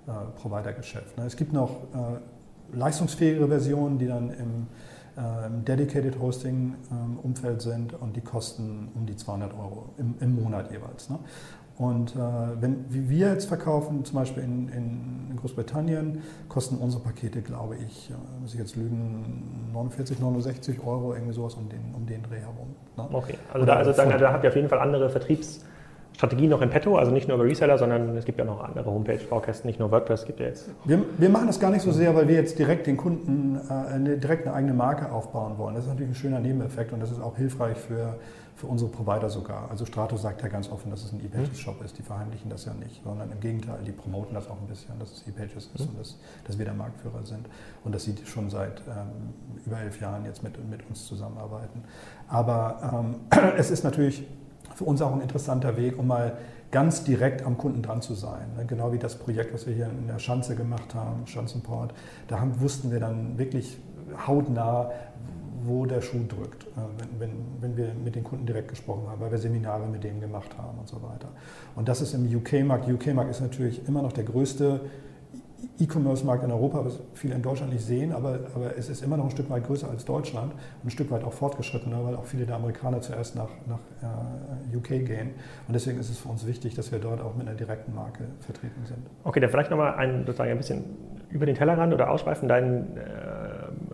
äh, 0.07 0.11
Provider-Geschäft. 0.41 1.17
Ne? 1.17 1.25
Es 1.25 1.35
gibt 1.35 1.53
noch 1.53 1.69
äh, 1.69 2.77
leistungsfähigere 2.77 3.47
Versionen, 3.47 3.97
die 3.97 4.07
dann 4.07 4.29
im 4.31 4.67
im 5.49 5.65
Dedicated 5.65 6.17
Hosting 6.21 6.73
Umfeld 7.21 7.61
sind 7.61 7.93
und 7.93 8.15
die 8.15 8.21
kosten 8.21 8.87
um 8.95 9.05
die 9.05 9.17
200 9.17 9.53
Euro 9.53 9.89
im, 9.97 10.15
im 10.21 10.41
Monat 10.41 10.71
jeweils. 10.71 11.09
Ne? 11.09 11.19
Und 11.81 12.15
äh, 12.15 12.19
wenn 12.59 12.85
wie 12.89 13.09
wir 13.09 13.33
jetzt 13.33 13.47
verkaufen, 13.47 14.05
zum 14.05 14.19
Beispiel 14.19 14.43
in, 14.43 14.69
in, 14.69 15.35
Großbritannien, 15.35 16.21
kosten 16.47 16.75
unsere 16.75 17.01
Pakete, 17.01 17.41
glaube 17.41 17.75
ich, 17.75 18.11
äh, 18.11 18.13
muss 18.39 18.53
ich 18.53 18.59
jetzt 18.59 18.75
lügen, 18.75 19.71
49, 19.73 20.19
69 20.19 20.79
Euro, 20.85 21.15
irgendwie 21.15 21.33
sowas 21.33 21.55
um 21.55 21.67
den, 21.69 21.95
um 21.95 22.05
den 22.05 22.21
Dreh 22.21 22.39
herum. 22.39 22.75
Ne? 22.97 23.07
Okay, 23.11 23.33
also, 23.51 23.65
da, 23.65 23.77
also 23.77 23.93
dann, 23.93 24.09
da 24.19 24.31
habt 24.31 24.43
ihr 24.43 24.51
auf 24.51 24.55
jeden 24.55 24.69
Fall 24.69 24.79
andere 24.79 25.09
Vertriebsstrategien 26.17 26.49
noch 26.49 26.61
in 26.61 26.69
petto, 26.69 26.97
also 26.97 27.11
nicht 27.11 27.27
nur 27.27 27.35
über 27.35 27.45
Reseller, 27.45 27.77
sondern 27.77 28.15
es 28.15 28.25
gibt 28.25 28.37
ja 28.37 28.45
noch 28.45 28.63
andere 28.63 28.91
Homepage-Baukästen, 28.91 29.67
nicht 29.67 29.79
nur 29.79 29.91
WordPress 29.91 30.25
gibt 30.25 30.39
ja 30.39 30.47
jetzt. 30.47 30.69
Wir, 30.85 31.03
wir, 31.17 31.29
machen 31.29 31.47
das 31.47 31.59
gar 31.59 31.71
nicht 31.71 31.81
so 31.81 31.91
sehr, 31.91 32.15
weil 32.15 32.27
wir 32.27 32.35
jetzt 32.35 32.59
direkt 32.59 32.87
den 32.87 32.97
Kunden 32.97 33.57
äh, 33.57 34.17
direkt 34.17 34.45
eine 34.45 34.55
eigene 34.55 34.73
Marke 34.73 35.11
aufbauen 35.11 35.57
wollen. 35.57 35.75
Das 35.75 35.85
ist 35.85 35.89
natürlich 35.89 36.11
ein 36.11 36.15
schöner 36.15 36.39
Nebeneffekt 36.39 36.93
und 36.93 36.99
das 36.99 37.11
ist 37.11 37.21
auch 37.21 37.37
hilfreich 37.37 37.77
für 37.77 38.17
für 38.61 38.67
unsere 38.67 38.91
Provider 38.91 39.27
sogar. 39.27 39.71
Also 39.71 39.87
Stratos 39.87 40.21
sagt 40.21 40.43
ja 40.43 40.47
ganz 40.47 40.69
offen, 40.69 40.91
dass 40.91 41.03
es 41.03 41.11
ein 41.11 41.25
ePages-Shop 41.25 41.83
ist. 41.83 41.97
Die 41.97 42.03
verheimlichen 42.03 42.47
das 42.51 42.65
ja 42.65 42.75
nicht, 42.75 43.03
sondern 43.03 43.31
im 43.31 43.39
Gegenteil, 43.39 43.79
die 43.83 43.91
promoten 43.91 44.35
das 44.35 44.47
auch 44.47 44.61
ein 44.61 44.67
bisschen, 44.67 44.99
dass 44.99 45.13
es 45.13 45.27
ePages 45.27 45.71
ist 45.73 45.81
und 45.81 45.97
dass, 45.97 46.19
dass, 46.45 46.59
wir 46.59 46.65
der 46.65 46.75
Marktführer 46.75 47.25
sind 47.25 47.47
und 47.83 47.95
dass 47.95 48.03
sie 48.03 48.13
schon 48.23 48.51
seit 48.51 48.81
ähm, 48.81 49.33
über 49.65 49.79
elf 49.79 49.99
Jahren 49.99 50.25
jetzt 50.25 50.43
mit, 50.43 50.63
mit 50.69 50.87
uns 50.87 51.07
zusammenarbeiten. 51.07 51.83
Aber 52.27 53.15
ähm, 53.31 53.53
es 53.57 53.71
ist 53.71 53.83
natürlich 53.83 54.27
für 54.81 54.85
uns 54.85 55.01
auch 55.03 55.13
ein 55.13 55.21
interessanter 55.21 55.77
Weg, 55.77 55.99
um 55.99 56.07
mal 56.07 56.37
ganz 56.71 57.03
direkt 57.03 57.45
am 57.45 57.55
Kunden 57.55 57.83
dran 57.83 58.01
zu 58.01 58.15
sein. 58.15 58.47
Ne? 58.57 58.65
Genau 58.65 58.91
wie 58.91 58.97
das 58.97 59.15
Projekt, 59.15 59.53
was 59.53 59.67
wir 59.67 59.75
hier 59.75 59.85
in 59.85 60.07
der 60.07 60.17
Schanze 60.17 60.55
gemacht 60.55 60.95
haben, 60.95 61.27
Schanzenport. 61.27 61.93
Da 62.27 62.39
haben, 62.39 62.59
wussten 62.59 62.91
wir 62.91 62.99
dann 62.99 63.37
wirklich 63.37 63.77
hautnah, 64.25 64.89
wo 65.63 65.85
der 65.85 66.01
Schuh 66.01 66.25
drückt, 66.27 66.63
äh, 66.63 66.69
wenn, 66.97 67.19
wenn, 67.19 67.31
wenn 67.59 67.77
wir 67.77 67.93
mit 68.03 68.15
den 68.15 68.23
Kunden 68.23 68.47
direkt 68.47 68.69
gesprochen 68.69 69.03
haben, 69.07 69.21
weil 69.21 69.29
wir 69.29 69.37
Seminare 69.37 69.85
mit 69.85 70.03
denen 70.03 70.19
gemacht 70.19 70.57
haben 70.57 70.79
und 70.79 70.87
so 70.87 70.95
weiter. 71.03 71.29
Und 71.75 71.87
das 71.87 72.01
ist 72.01 72.15
im 72.15 72.25
UK-Markt. 72.25 72.89
UK-Markt 72.89 73.29
ist 73.29 73.41
natürlich 73.41 73.87
immer 73.87 74.01
noch 74.01 74.13
der 74.13 74.23
größte 74.23 74.81
E-Commerce-Markt 75.79 76.43
in 76.43 76.51
Europa, 76.51 76.85
was 76.85 76.99
viele 77.13 77.35
in 77.35 77.41
Deutschland 77.41 77.73
nicht 77.73 77.85
sehen, 77.85 78.11
aber, 78.13 78.39
aber 78.55 78.77
es 78.77 78.89
ist 78.89 79.03
immer 79.03 79.17
noch 79.17 79.25
ein 79.25 79.31
Stück 79.31 79.49
weit 79.49 79.65
größer 79.65 79.89
als 79.89 80.05
Deutschland 80.05 80.53
und 80.53 80.87
ein 80.87 80.89
Stück 80.91 81.09
weit 81.11 81.23
auch 81.23 81.33
fortgeschrittener, 81.33 82.03
weil 82.03 82.15
auch 82.15 82.25
viele 82.25 82.45
der 82.45 82.55
Amerikaner 82.55 83.01
zuerst 83.01 83.35
nach, 83.35 83.49
nach 83.67 83.79
äh, 84.01 84.77
UK 84.77 85.05
gehen. 85.05 85.31
Und 85.67 85.73
deswegen 85.73 85.99
ist 85.99 86.09
es 86.09 86.17
für 86.17 86.29
uns 86.29 86.45
wichtig, 86.45 86.75
dass 86.75 86.91
wir 86.91 86.99
dort 86.99 87.21
auch 87.21 87.35
mit 87.35 87.47
einer 87.47 87.55
direkten 87.55 87.95
Marke 87.95 88.25
vertreten 88.39 88.85
sind. 88.85 88.99
Okay, 89.23 89.39
dann 89.39 89.49
vielleicht 89.49 89.71
nochmal 89.71 89.95
ein, 89.95 90.25
sozusagen 90.25 90.51
ein 90.51 90.57
bisschen 90.57 90.83
über 91.29 91.45
den 91.45 91.55
Tellerrand 91.55 91.93
oder 91.93 92.09
ausschweifen. 92.09 92.47
Dein 92.47 92.97
äh, 92.97 93.40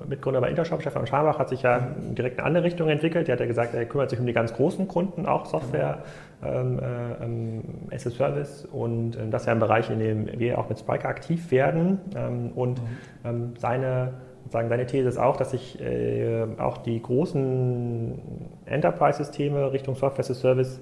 Mitgründer 0.08 0.42
bei 0.42 0.50
Intershop, 0.50 0.82
Stefan 0.82 1.06
Schabach, 1.08 1.40
hat 1.40 1.50
sich 1.50 1.62
ja 1.62 1.88
direkt 2.18 2.36
in 2.36 2.40
eine 2.40 2.48
andere 2.48 2.64
Richtung 2.64 2.90
entwickelt. 2.90 3.28
Der 3.28 3.34
hat 3.34 3.40
ja 3.40 3.46
gesagt, 3.46 3.74
er 3.74 3.86
kümmert 3.86 4.10
sich 4.10 4.20
um 4.20 4.26
die 4.26 4.34
ganz 4.34 4.54
großen 4.54 4.88
Kunden, 4.88 5.26
auch 5.26 5.46
Software 5.46 6.00
ähm, 6.44 6.80
äh, 6.80 7.24
ähm, 7.24 7.64
as 7.92 8.08
a 8.08 8.10
Service. 8.10 8.66
Und 8.72 9.16
äh, 9.16 9.30
das 9.30 9.44
ist 9.44 9.48
ja 9.48 9.54
ein 9.54 9.60
Bereich, 9.60 9.90
in 9.90 10.00
dem 10.00 10.40
wir 10.40 10.58
auch 10.58 10.70
mit 10.70 10.80
Spiker 10.80 11.10
aktiv 11.10 11.52
werden. 11.52 12.00
Ähm, 12.16 12.52
und 12.56 12.82
mhm. 12.82 12.88
ähm, 13.26 13.54
seine 13.58 14.14
Sagen, 14.50 14.70
seine 14.70 14.86
These 14.86 15.10
ist 15.10 15.18
auch, 15.18 15.38
dass 15.38 15.52
sich 15.52 15.80
äh, 15.82 16.46
auch 16.58 16.78
die 16.78 17.02
großen 17.02 18.20
Enterprise-Systeme 18.66 19.72
Richtung 19.74 19.96
Software 19.96 20.22
as 20.22 20.32
a 20.32 20.34
Service 20.34 20.82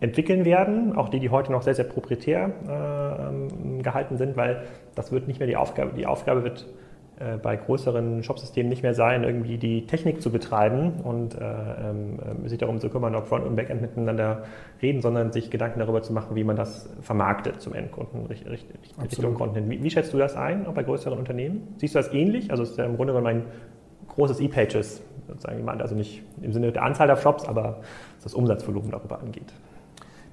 entwickeln 0.00 0.44
werden, 0.44 0.96
auch 0.96 1.08
die, 1.08 1.20
die 1.20 1.30
heute 1.30 1.52
noch 1.52 1.62
sehr, 1.62 1.74
sehr 1.74 1.84
proprietär 1.84 2.50
äh, 2.66 3.28
ähm, 3.28 3.82
gehalten 3.82 4.16
sind, 4.16 4.36
weil 4.36 4.62
das 4.94 5.12
wird 5.12 5.28
nicht 5.28 5.38
mehr 5.38 5.46
die 5.46 5.56
Aufgabe. 5.56 5.92
Die 5.94 6.06
Aufgabe 6.06 6.42
wird 6.42 6.66
bei 7.42 7.56
größeren 7.56 8.22
Shopsystemen 8.22 8.70
nicht 8.70 8.82
mehr 8.82 8.94
sein, 8.94 9.24
irgendwie 9.24 9.58
die 9.58 9.86
Technik 9.86 10.22
zu 10.22 10.30
betreiben 10.30 11.00
und 11.04 11.34
äh, 11.34 11.38
ähm, 11.38 12.18
äh, 12.44 12.48
sich 12.48 12.58
darum 12.58 12.80
zu 12.80 12.88
kümmern, 12.88 13.14
ob 13.14 13.28
Front- 13.28 13.46
und 13.46 13.56
Backend 13.56 13.82
miteinander 13.82 14.44
reden, 14.80 15.02
sondern 15.02 15.30
sich 15.30 15.50
Gedanken 15.50 15.80
darüber 15.80 16.00
zu 16.02 16.14
machen, 16.14 16.34
wie 16.34 16.44
man 16.44 16.56
das 16.56 16.88
vermarktet 17.02 17.60
zum 17.60 17.74
Endkunden, 17.74 18.24
Richtung 18.26 19.34
Kunden. 19.34 19.68
Wie, 19.70 19.82
wie, 19.82 19.90
schätzt 19.90 20.14
du 20.14 20.18
das 20.18 20.34
ein, 20.34 20.66
auch 20.66 20.72
bei 20.72 20.82
größeren 20.82 21.18
Unternehmen? 21.18 21.74
Siehst 21.76 21.94
du 21.94 21.98
das 21.98 22.12
ähnlich? 22.14 22.50
Also 22.50 22.62
es 22.62 22.70
ist 22.70 22.78
ja 22.78 22.84
im 22.86 22.96
Grunde 22.96 23.12
genommen 23.12 23.26
ein 23.26 23.44
großes 24.08 24.40
E-Pages, 24.40 25.02
sozusagen 25.28 25.58
gemeint, 25.58 25.82
also 25.82 25.94
nicht 25.94 26.22
im 26.40 26.52
Sinne 26.52 26.72
der 26.72 26.82
Anzahl 26.82 27.06
der 27.06 27.16
Shops, 27.16 27.46
aber 27.46 27.80
was 28.16 28.24
das 28.24 28.34
Umsatzvolumen 28.34 28.90
darüber 28.90 29.20
angeht. 29.20 29.52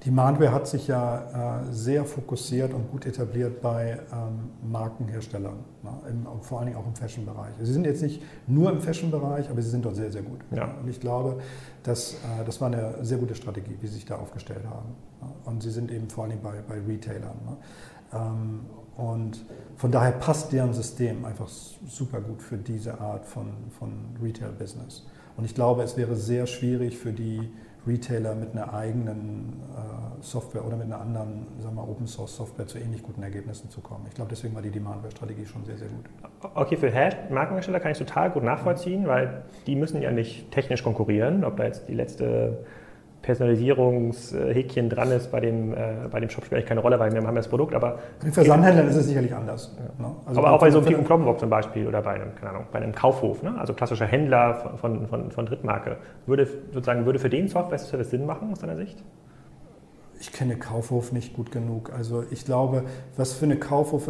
Die 0.07 0.11
Demandware 0.11 0.53
hat 0.53 0.65
sich 0.65 0.87
ja 0.87 1.65
äh, 1.65 1.73
sehr 1.73 2.05
fokussiert 2.05 2.73
und 2.73 2.89
gut 2.89 3.05
etabliert 3.05 3.61
bei 3.61 3.99
ähm, 4.13 4.71
Markenherstellern, 4.71 5.57
ne, 5.83 5.91
im, 6.09 6.25
vor 6.43 6.59
allen 6.59 6.67
Dingen 6.67 6.79
auch 6.79 6.87
im 6.87 6.95
Fashion-Bereich. 6.95 7.55
Sie 7.59 7.73
sind 7.73 7.85
jetzt 7.85 8.01
nicht 8.01 8.23
nur 8.47 8.71
im 8.71 8.79
Fashion-Bereich, 8.79 9.49
aber 9.49 9.61
sie 9.61 9.69
sind 9.69 9.83
dort 9.83 9.97
sehr, 9.97 10.09
sehr 10.09 10.21
gut. 10.21 10.39
Ja. 10.55 10.75
Und 10.81 10.87
ich 10.87 11.01
glaube, 11.01 11.41
dass, 11.83 12.13
äh, 12.13 12.45
das 12.45 12.61
war 12.61 12.67
eine 12.67 13.03
sehr 13.03 13.17
gute 13.17 13.35
Strategie, 13.35 13.75
wie 13.81 13.87
sie 13.87 13.95
sich 13.95 14.05
da 14.05 14.15
aufgestellt 14.15 14.63
haben. 14.69 14.95
Ne. 15.19 15.27
Und 15.43 15.61
sie 15.61 15.71
sind 15.71 15.91
eben 15.91 16.09
vor 16.09 16.23
allen 16.23 16.39
Dingen 16.39 16.43
bei, 16.43 16.61
bei 16.65 16.79
Retailern. 16.79 17.35
Ne. 17.45 17.57
Ähm, 18.13 18.59
und 18.95 19.43
von 19.75 19.91
daher 19.91 20.13
passt 20.13 20.53
deren 20.53 20.73
System 20.73 21.25
einfach 21.25 21.49
super 21.49 22.21
gut 22.21 22.41
für 22.41 22.55
diese 22.55 23.01
Art 23.01 23.25
von, 23.25 23.47
von 23.77 23.91
Retail-Business. 24.23 25.05
Und 25.35 25.43
ich 25.43 25.53
glaube, 25.53 25.83
es 25.83 25.97
wäre 25.97 26.15
sehr 26.15 26.47
schwierig 26.47 26.97
für 26.97 27.11
die 27.11 27.51
Retailer 27.88 28.36
mit 28.36 28.52
einer 28.52 28.73
eigenen 28.73 29.62
äh, 29.76 30.21
Software 30.21 30.65
oder 30.65 30.76
mit 30.78 30.88
einer 30.88 31.00
anderen 31.00 31.47
sagen 31.60 31.76
wir, 31.76 31.88
Open 31.88 32.08
Source 32.08 32.36
Software 32.36 32.67
zu 32.67 32.78
ähnlich 32.78 33.04
guten 33.04 33.23
Ergebnissen 33.23 33.69
zu 33.69 33.82
kommen. 33.82 34.06
Ich 34.08 34.15
glaube, 34.15 34.30
deswegen 34.30 34.56
war 34.56 34.62
die 34.62 34.71
Demandware-Strategie 34.71 35.45
schon 35.45 35.63
sehr, 35.65 35.78
sehr 35.78 35.88
gut. 35.88 36.06
Okay, 36.56 36.78
für 36.78 36.91
Markenhersteller 37.30 37.80
kann 37.80 37.91
ich 37.91 37.97
total 37.97 38.32
gut 38.32 38.43
nachvollziehen, 38.43 39.08
weil 39.08 39.43
die 39.65 39.76
müssen 39.76 40.02
ja 40.02 40.12
nicht 40.12 40.52
technisch 40.52 40.84
konkurrieren, 40.84 41.43
ob 41.43 41.58
da 41.58 41.65
jetzt 41.65 41.88
die 41.88 41.93
letzte 41.93 42.65
Personalisierungshäkchen 43.27 44.89
dran 44.89 45.11
ist 45.11 45.29
bei 45.29 45.41
dem, 45.41 45.73
äh, 45.73 46.07
bei 46.09 46.21
dem 46.21 46.29
Shop 46.29 46.45
spielt 46.45 46.59
eigentlich 46.59 46.69
keine 46.69 46.79
Rolle, 46.79 46.97
weil 46.97 47.11
wir 47.11 47.21
haben 47.21 47.35
das 47.35 47.49
Produkt, 47.49 47.75
aber... 47.75 47.99
Bei 48.19 48.25
den 48.25 48.31
Versandhändlern 48.31 48.87
ist 48.87 48.95
es 48.95 49.07
sicherlich 49.07 49.35
anders. 49.35 49.75
Ja. 49.77 50.07
Ne? 50.07 50.15
Also 50.25 50.39
aber 50.39 50.53
auch 50.53 50.59
bei 50.59 50.71
so 50.71 50.77
einem 50.77 50.87
Pick 50.87 51.05
Kloppenbock 51.05 51.37
zum 51.37 51.49
Beispiel 51.49 51.85
oder 51.85 52.01
bei 52.01 52.11
einem, 52.11 52.33
keine 52.35 52.51
Ahnung, 52.51 52.67
bei 52.71 52.79
einem 52.79 52.95
Kaufhof, 52.95 53.43
ne? 53.43 53.53
also 53.59 53.73
klassischer 53.73 54.05
Händler 54.05 54.77
von, 54.79 55.07
von, 55.07 55.29
von 55.29 55.45
Drittmarke. 55.45 55.97
Würde, 56.25 56.47
sozusagen, 56.71 57.05
würde 57.05 57.19
für 57.19 57.29
den 57.29 57.49
Software-Service 57.49 58.11
Sinn 58.11 58.25
machen 58.25 58.49
aus 58.53 58.59
deiner 58.59 58.77
Sicht? 58.77 59.03
Ich 60.19 60.32
kenne 60.32 60.58
Kaufhof 60.58 61.12
nicht 61.12 61.34
gut 61.34 61.51
genug. 61.51 61.91
Also 61.93 62.23
ich 62.32 62.45
glaube, 62.45 62.84
was 63.15 63.34
für 63.34 63.45
eine 63.45 63.58
Kaufhof 63.58 64.10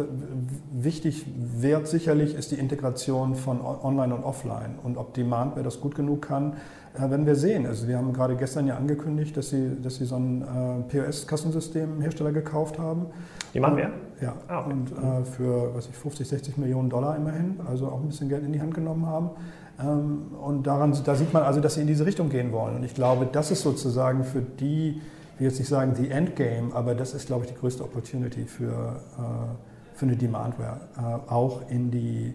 wichtig 0.72 1.26
wird 1.36 1.86
sicherlich, 1.86 2.34
ist 2.34 2.50
die 2.50 2.56
Integration 2.56 3.34
von 3.34 3.60
Online 3.60 4.14
und 4.14 4.24
Offline. 4.24 4.78
Und 4.82 4.96
ob 4.96 5.14
Demandware 5.14 5.62
das 5.62 5.80
gut 5.80 5.94
genug 5.94 6.22
kann, 6.22 6.56
ja, 6.98 7.10
werden 7.10 7.26
wir 7.26 7.36
sehen. 7.36 7.66
Also 7.66 7.86
wir 7.86 7.98
haben 7.98 8.12
gerade 8.12 8.36
gestern 8.36 8.66
ja 8.66 8.76
angekündigt, 8.76 9.36
dass 9.36 9.50
Sie, 9.50 9.76
dass 9.82 9.96
Sie 9.96 10.04
so 10.04 10.16
ein 10.16 10.42
äh, 10.42 10.82
POS-Kassensystem-Hersteller 10.88 12.32
gekauft 12.32 12.78
haben. 12.78 13.06
Machen 13.54 13.76
wir? 13.76 13.90
Ja, 14.20 14.34
ah, 14.48 14.60
okay. 14.60 14.72
und 14.72 14.92
äh, 14.92 15.24
für 15.24 15.74
was 15.74 15.88
ich, 15.88 15.96
50, 15.96 16.26
60 16.28 16.58
Millionen 16.58 16.90
Dollar 16.90 17.16
immerhin, 17.16 17.60
also 17.66 17.86
auch 17.86 18.00
ein 18.00 18.08
bisschen 18.08 18.28
Geld 18.28 18.44
in 18.44 18.52
die 18.52 18.60
Hand 18.60 18.74
genommen 18.74 19.06
haben. 19.06 19.30
Ähm, 19.80 20.34
und 20.40 20.66
daran, 20.66 20.96
da 21.04 21.14
sieht 21.14 21.32
man 21.32 21.44
also, 21.44 21.60
dass 21.60 21.74
Sie 21.74 21.80
in 21.80 21.86
diese 21.86 22.04
Richtung 22.04 22.30
gehen 22.30 22.52
wollen. 22.52 22.76
Und 22.76 22.84
ich 22.84 22.94
glaube, 22.94 23.28
das 23.30 23.50
ist 23.50 23.62
sozusagen 23.62 24.24
für 24.24 24.42
die, 24.42 25.00
will 25.38 25.48
jetzt 25.48 25.58
nicht 25.58 25.68
sagen 25.68 25.94
die 25.94 26.10
Endgame, 26.10 26.74
aber 26.74 26.94
das 26.94 27.14
ist, 27.14 27.26
glaube 27.26 27.44
ich, 27.44 27.52
die 27.52 27.56
größte 27.56 27.84
Opportunity 27.84 28.44
für, 28.44 29.00
äh, 29.18 29.96
für 29.96 30.06
eine 30.06 30.16
Demandware, 30.16 30.80
äh, 30.96 31.30
auch 31.30 31.68
in 31.68 31.90
die 31.90 32.34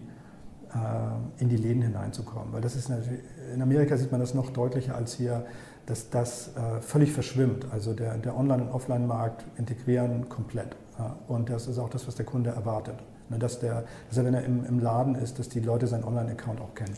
äh, 0.72 1.40
in 1.40 1.48
die 1.48 1.56
Läden 1.56 1.82
hineinzukommen. 1.82 2.52
Weil 2.52 2.60
das 2.60 2.76
ist 2.76 2.88
natürlich, 2.88 3.20
in 3.52 3.62
Amerika 3.62 3.96
sieht 3.96 4.10
man 4.10 4.20
das 4.20 4.34
noch 4.34 4.50
deutlicher 4.50 4.96
als 4.96 5.14
hier, 5.14 5.44
dass 5.86 6.08
das 6.08 6.52
völlig 6.80 7.12
verschwimmt. 7.12 7.66
Also 7.70 7.92
der, 7.92 8.16
der 8.16 8.38
Online- 8.38 8.62
und 8.62 8.70
Offline-Markt 8.70 9.44
integrieren 9.58 10.30
komplett. 10.30 10.74
Und 11.28 11.50
das 11.50 11.66
ist 11.66 11.78
auch 11.78 11.90
das, 11.90 12.08
was 12.08 12.14
der 12.14 12.24
Kunde 12.24 12.50
erwartet. 12.50 12.96
Ne, 13.28 13.38
dass, 13.38 13.58
der, 13.58 13.84
dass 14.08 14.18
er, 14.18 14.24
wenn 14.24 14.34
er 14.34 14.44
im, 14.44 14.64
im 14.64 14.78
Laden 14.80 15.14
ist, 15.14 15.38
dass 15.38 15.48
die 15.48 15.60
Leute 15.60 15.86
seinen 15.86 16.04
Online-Account 16.04 16.60
auch 16.60 16.74
kennen. 16.74 16.94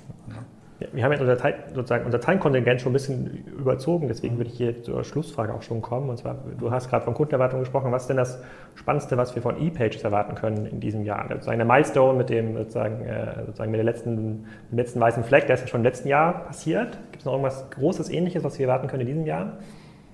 Ja, 0.79 0.89
wir 0.93 1.05
haben 1.05 1.13
jetzt 1.13 1.23
unser, 1.23 1.39
Zeit, 1.39 1.75
sozusagen 1.75 2.05
unser 2.05 2.21
Zeitkontingent 2.21 2.83
schon 2.83 2.91
ein 2.91 2.93
bisschen 2.93 3.45
überzogen, 3.59 4.09
deswegen 4.09 4.37
würde 4.37 4.51
ich 4.51 4.59
hier 4.59 4.83
zur 4.83 5.05
Schlussfrage 5.05 5.55
auch 5.55 5.63
schon 5.63 5.81
kommen. 5.81 6.11
Und 6.11 6.19
zwar, 6.19 6.37
du 6.59 6.71
hast 6.71 6.91
gerade 6.91 7.03
von 7.03 7.15
Kundenerwartungen 7.15 7.65
gesprochen. 7.65 7.93
Was 7.93 8.03
ist 8.03 8.09
denn 8.09 8.19
das 8.19 8.43
Spannendste, 8.75 9.17
was 9.17 9.35
wir 9.35 9.41
von 9.41 9.59
E-Pages 9.59 10.03
erwarten 10.03 10.35
können 10.35 10.67
in 10.67 10.81
diesem 10.81 11.03
Jahr? 11.03 11.27
Sozusagen 11.31 11.59
der 11.59 11.67
Milestone 11.67 12.19
mit 12.19 12.29
dem 12.29 12.57
sozusagen, 12.59 13.07
äh, 13.07 13.47
sozusagen 13.47 13.71
mit 13.71 13.79
der 13.79 13.85
letzten, 13.85 14.17
dem 14.17 14.45
letzten 14.71 15.01
weißen 15.01 15.25
Fleck, 15.25 15.47
der 15.47 15.55
ist 15.55 15.63
ja 15.63 15.67
schon 15.67 15.81
im 15.81 15.85
letzten 15.85 16.09
Jahr 16.09 16.45
passiert. 16.45 16.99
Gibt 17.11 17.21
es 17.21 17.25
noch 17.25 17.33
irgendwas 17.33 17.71
Großes, 17.71 18.11
Ähnliches, 18.11 18.45
was 18.45 18.59
wir 18.59 18.67
erwarten 18.67 18.89
können 18.89 19.03
in 19.03 19.09
diesem 19.09 19.25
Jahr? 19.25 19.55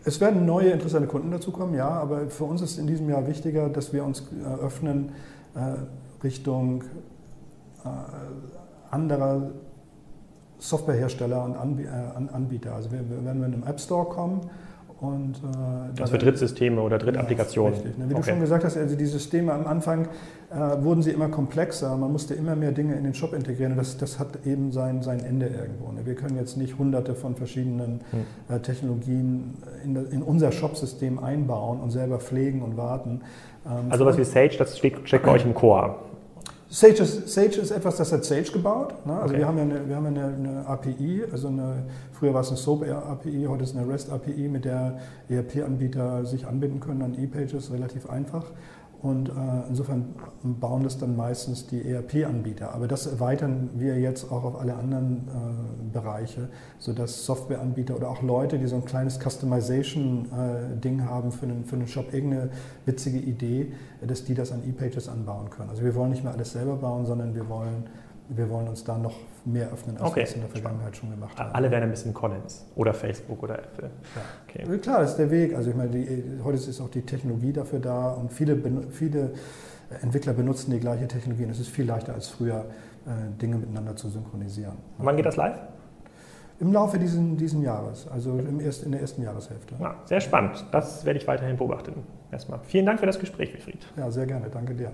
Es 0.05 0.21
werden 0.21 0.47
neue 0.47 0.71
interessante 0.71 1.09
Kunden 1.09 1.31
dazukommen, 1.33 1.75
ja, 1.75 1.89
aber 1.89 2.29
für 2.29 2.45
uns 2.45 2.63
ist 2.63 2.79
in 2.79 2.87
diesem 2.87 3.09
Jahr 3.09 3.27
wichtiger, 3.27 3.69
dass 3.69 3.93
wir 3.93 4.05
uns 4.05 4.21
äh, 4.21 4.65
öffnen 4.65 5.11
äh, 5.55 6.23
Richtung 6.25 6.83
äh, 7.85 7.89
anderer 8.91 9.51
Softwarehersteller 10.63 11.45
und 11.45 11.81
äh, 11.81 11.89
Anbieter. 12.33 12.75
Also 12.75 12.93
wir, 12.93 13.01
wir 13.09 13.19
in 13.33 13.43
einem 13.45 13.65
App 13.67 13.81
Store 13.81 14.07
kommen 14.07 14.49
und 15.03 15.35
äh, 15.39 15.97
das 15.97 16.11
für 16.11 16.19
Drittsysteme 16.19 16.81
oder 16.81 16.97
Drittapplikationen. 16.97 17.75
Ja, 17.75 17.81
richtig. 17.81 17.99
Ne? 17.99 18.05
Wie 18.09 18.15
okay. 18.15 18.23
du 18.23 18.29
schon 18.31 18.41
gesagt 18.41 18.65
hast, 18.65 18.77
also 18.77 18.95
die 18.95 19.07
Systeme 19.07 19.53
am 19.53 19.67
Anfang 19.67 20.07
äh, 20.51 20.55
wurden 20.85 21.03
sie 21.03 21.11
immer 21.11 21.29
komplexer. 21.29 21.97
Man 21.97 22.13
musste 22.13 22.35
immer 22.35 22.55
mehr 22.55 22.71
Dinge 22.71 22.95
in 22.95 23.03
den 23.03 23.13
Shop 23.13 23.35
integrieren. 23.35 23.73
Und 23.73 23.79
das, 23.79 23.97
das 23.97 24.21
hat 24.21 24.47
eben 24.47 24.71
sein, 24.71 25.03
sein 25.03 25.19
Ende 25.19 25.47
irgendwo. 25.47 25.91
Ne? 25.91 26.07
Wir 26.07 26.15
können 26.15 26.37
jetzt 26.37 26.57
nicht 26.57 26.79
hunderte 26.79 27.17
von 27.17 27.35
verschiedenen 27.35 28.03
hm. 28.13 28.55
äh, 28.57 28.61
Technologien 28.61 29.55
in, 29.85 29.97
in 29.97 30.23
unser 30.23 30.53
Shop-System 30.53 31.19
einbauen 31.19 31.81
und 31.81 31.91
selber 31.91 32.21
pflegen 32.21 32.63
und 32.63 32.77
warten. 32.77 33.23
Ähm, 33.67 33.91
also 33.91 34.07
was 34.07 34.17
wie 34.17 34.25
Sage, 34.25 34.55
das 34.57 34.79
steckt, 34.79 35.09
steckt 35.09 35.27
bei 35.27 35.33
euch 35.33 35.45
im 35.45 35.55
Core. 35.55 35.97
Sage 36.75 37.03
ist, 37.03 37.29
Sage 37.29 37.61
ist 37.61 37.71
etwas, 37.71 37.99
das 37.99 38.11
hat 38.13 38.25
Sage 38.25 38.51
gebaut. 38.51 38.95
Ne? 39.05 39.13
Also 39.13 39.35
okay. 39.35 39.41
wir 39.41 39.47
haben 39.47 39.59
ja, 39.59 39.65
eine, 39.65 39.89
wir 39.89 39.95
haben 39.95 40.07
eine, 40.07 40.25
eine 40.25 40.67
API, 40.67 41.23
also 41.31 41.49
eine, 41.49 41.85
früher 42.13 42.33
war 42.33 42.41
es 42.41 42.49
eine 42.49 42.57
SOAP 42.57 42.89
API, 42.89 43.45
heute 43.47 43.65
ist 43.65 43.73
es 43.73 43.77
eine 43.77 43.87
REST 43.87 44.11
API, 44.11 44.49
mit 44.49 44.65
der 44.65 44.99
ERP-Anbieter 45.29 46.25
sich 46.25 46.47
anbinden 46.47 46.81
können 46.81 47.03
an 47.03 47.15
E-Pages, 47.23 47.71
relativ 47.75 48.09
einfach. 48.09 48.47
Und 49.03 49.31
äh, 49.31 49.33
insofern 49.69 50.15
bauen 50.45 50.85
das 50.85 50.97
dann 50.97 51.17
meistens 51.17 51.67
die 51.67 51.85
ERP-Anbieter. 51.91 52.73
Aber 52.73 52.87
das 52.87 53.07
erweitern 53.07 53.71
wir 53.75 53.99
jetzt 53.99 54.31
auch 54.31 54.45
auf 54.45 54.61
alle 54.61 54.77
anderen 54.77 55.29
äh, 55.29 55.93
Bereiche, 55.93 56.49
sodass 56.79 57.27
Softwareanbieter 57.27 57.97
oder 57.97 58.09
auch 58.09 58.23
Leute, 58.23 58.61
die 58.61 58.67
so 58.69 58.77
ein 58.77 58.85
kleines 58.85 59.19
Customization-Ding 59.19 61.01
äh, 61.01 61.03
haben 61.03 61.33
für 61.33 61.47
einen, 61.47 61.65
für 61.65 61.75
einen 61.75 61.89
Shop, 61.89 62.15
irgendeine 62.15 62.51
witzige 62.87 63.19
Idee, 63.19 63.73
dass 64.07 64.25
die 64.25 64.35
das 64.35 64.53
an 64.53 64.63
E-Pages 64.65 65.09
anbauen 65.09 65.51
können. 65.51 65.71
Also 65.71 65.83
wir 65.83 65.97
wollen 65.97 66.11
nicht 66.11 66.23
mehr 66.23 66.33
alles 66.33 66.53
selber 66.53 66.77
bauen, 66.77 67.05
sondern 67.05 67.35
wir 67.35 67.49
wollen 67.49 67.87
wir 68.29 68.49
wollen 68.51 68.69
uns 68.69 68.85
da 68.85 68.97
noch 68.99 69.17
mehr 69.45 69.71
öffnen, 69.73 69.97
als 69.97 70.07
okay. 70.07 70.17
wir 70.17 70.23
es 70.25 70.35
in 70.35 70.41
der 70.41 70.51
Vergangenheit 70.51 70.97
schon 70.97 71.11
gemacht 71.11 71.39
haben. 71.39 71.53
Alle 71.53 71.71
werden 71.71 71.85
ein 71.85 71.91
bisschen 71.91 72.15
Collins 72.15 72.65
oder 72.77 72.95
Facebook 72.95 73.43
oder 73.43 73.59
Apple. 73.59 73.91
Ja. 74.15 74.63
Okay. 74.65 74.79
Klar, 74.79 75.01
das 75.01 75.11
ist 75.11 75.19
der 75.19 75.31
Weg. 75.31 75.55
Also 75.55 75.71
ich 75.71 75.77
meine, 75.77 75.91
die, 75.91 76.41
heute 76.43 76.57
ist 76.57 76.81
auch 76.81 76.89
die 76.89 77.03
Technologie 77.03 77.53
dafür 77.53 77.81
da 77.81 78.11
und 78.11 78.33
viele, 78.33 78.57
viele 78.91 79.33
Entwickler 80.01 80.33
benutzen 80.33 80.71
die 80.71 80.81
gleiche 80.81 81.07
Technologie 81.09 81.45
und 81.45 81.51
es 81.51 81.61
ist 81.61 81.69
viel 81.69 81.85
leichter 81.85 82.15
als 82.15 82.29
früher, 82.29 82.65
äh, 83.07 83.41
Dinge 83.41 83.57
miteinander 83.57 83.97
zu 83.97 84.09
synchronisieren. 84.09 84.77
Und 84.99 85.05
wann 85.05 85.17
geht 85.17 85.27
das 85.27 85.37
live? 85.37 85.59
Im 86.61 86.73
Laufe 86.73 86.99
diesen, 86.99 87.37
diesen 87.37 87.63
Jahres, 87.63 88.07
also 88.07 88.39
im 88.39 88.61
erst, 88.61 88.85
in 88.85 88.93
der 88.93 89.01
ersten 89.01 89.23
Jahreshälfte. 89.23 89.75
Ja, 89.81 89.97
sehr 90.05 90.21
spannend. 90.21 90.65
Das 90.71 91.05
werde 91.05 91.19
ich 91.19 91.27
weiterhin 91.27 91.57
beobachten. 91.57 91.93
Erstmal 92.31 92.61
vielen 92.63 92.87
Dank 92.87 93.01
für 93.01 93.07
das 93.07 93.19
Gespräch, 93.19 93.53
Wilfried. 93.53 93.85
Ja, 93.97 94.11
sehr 94.11 94.27
gerne. 94.27 94.49
Danke 94.49 94.75
dir. 94.75 94.93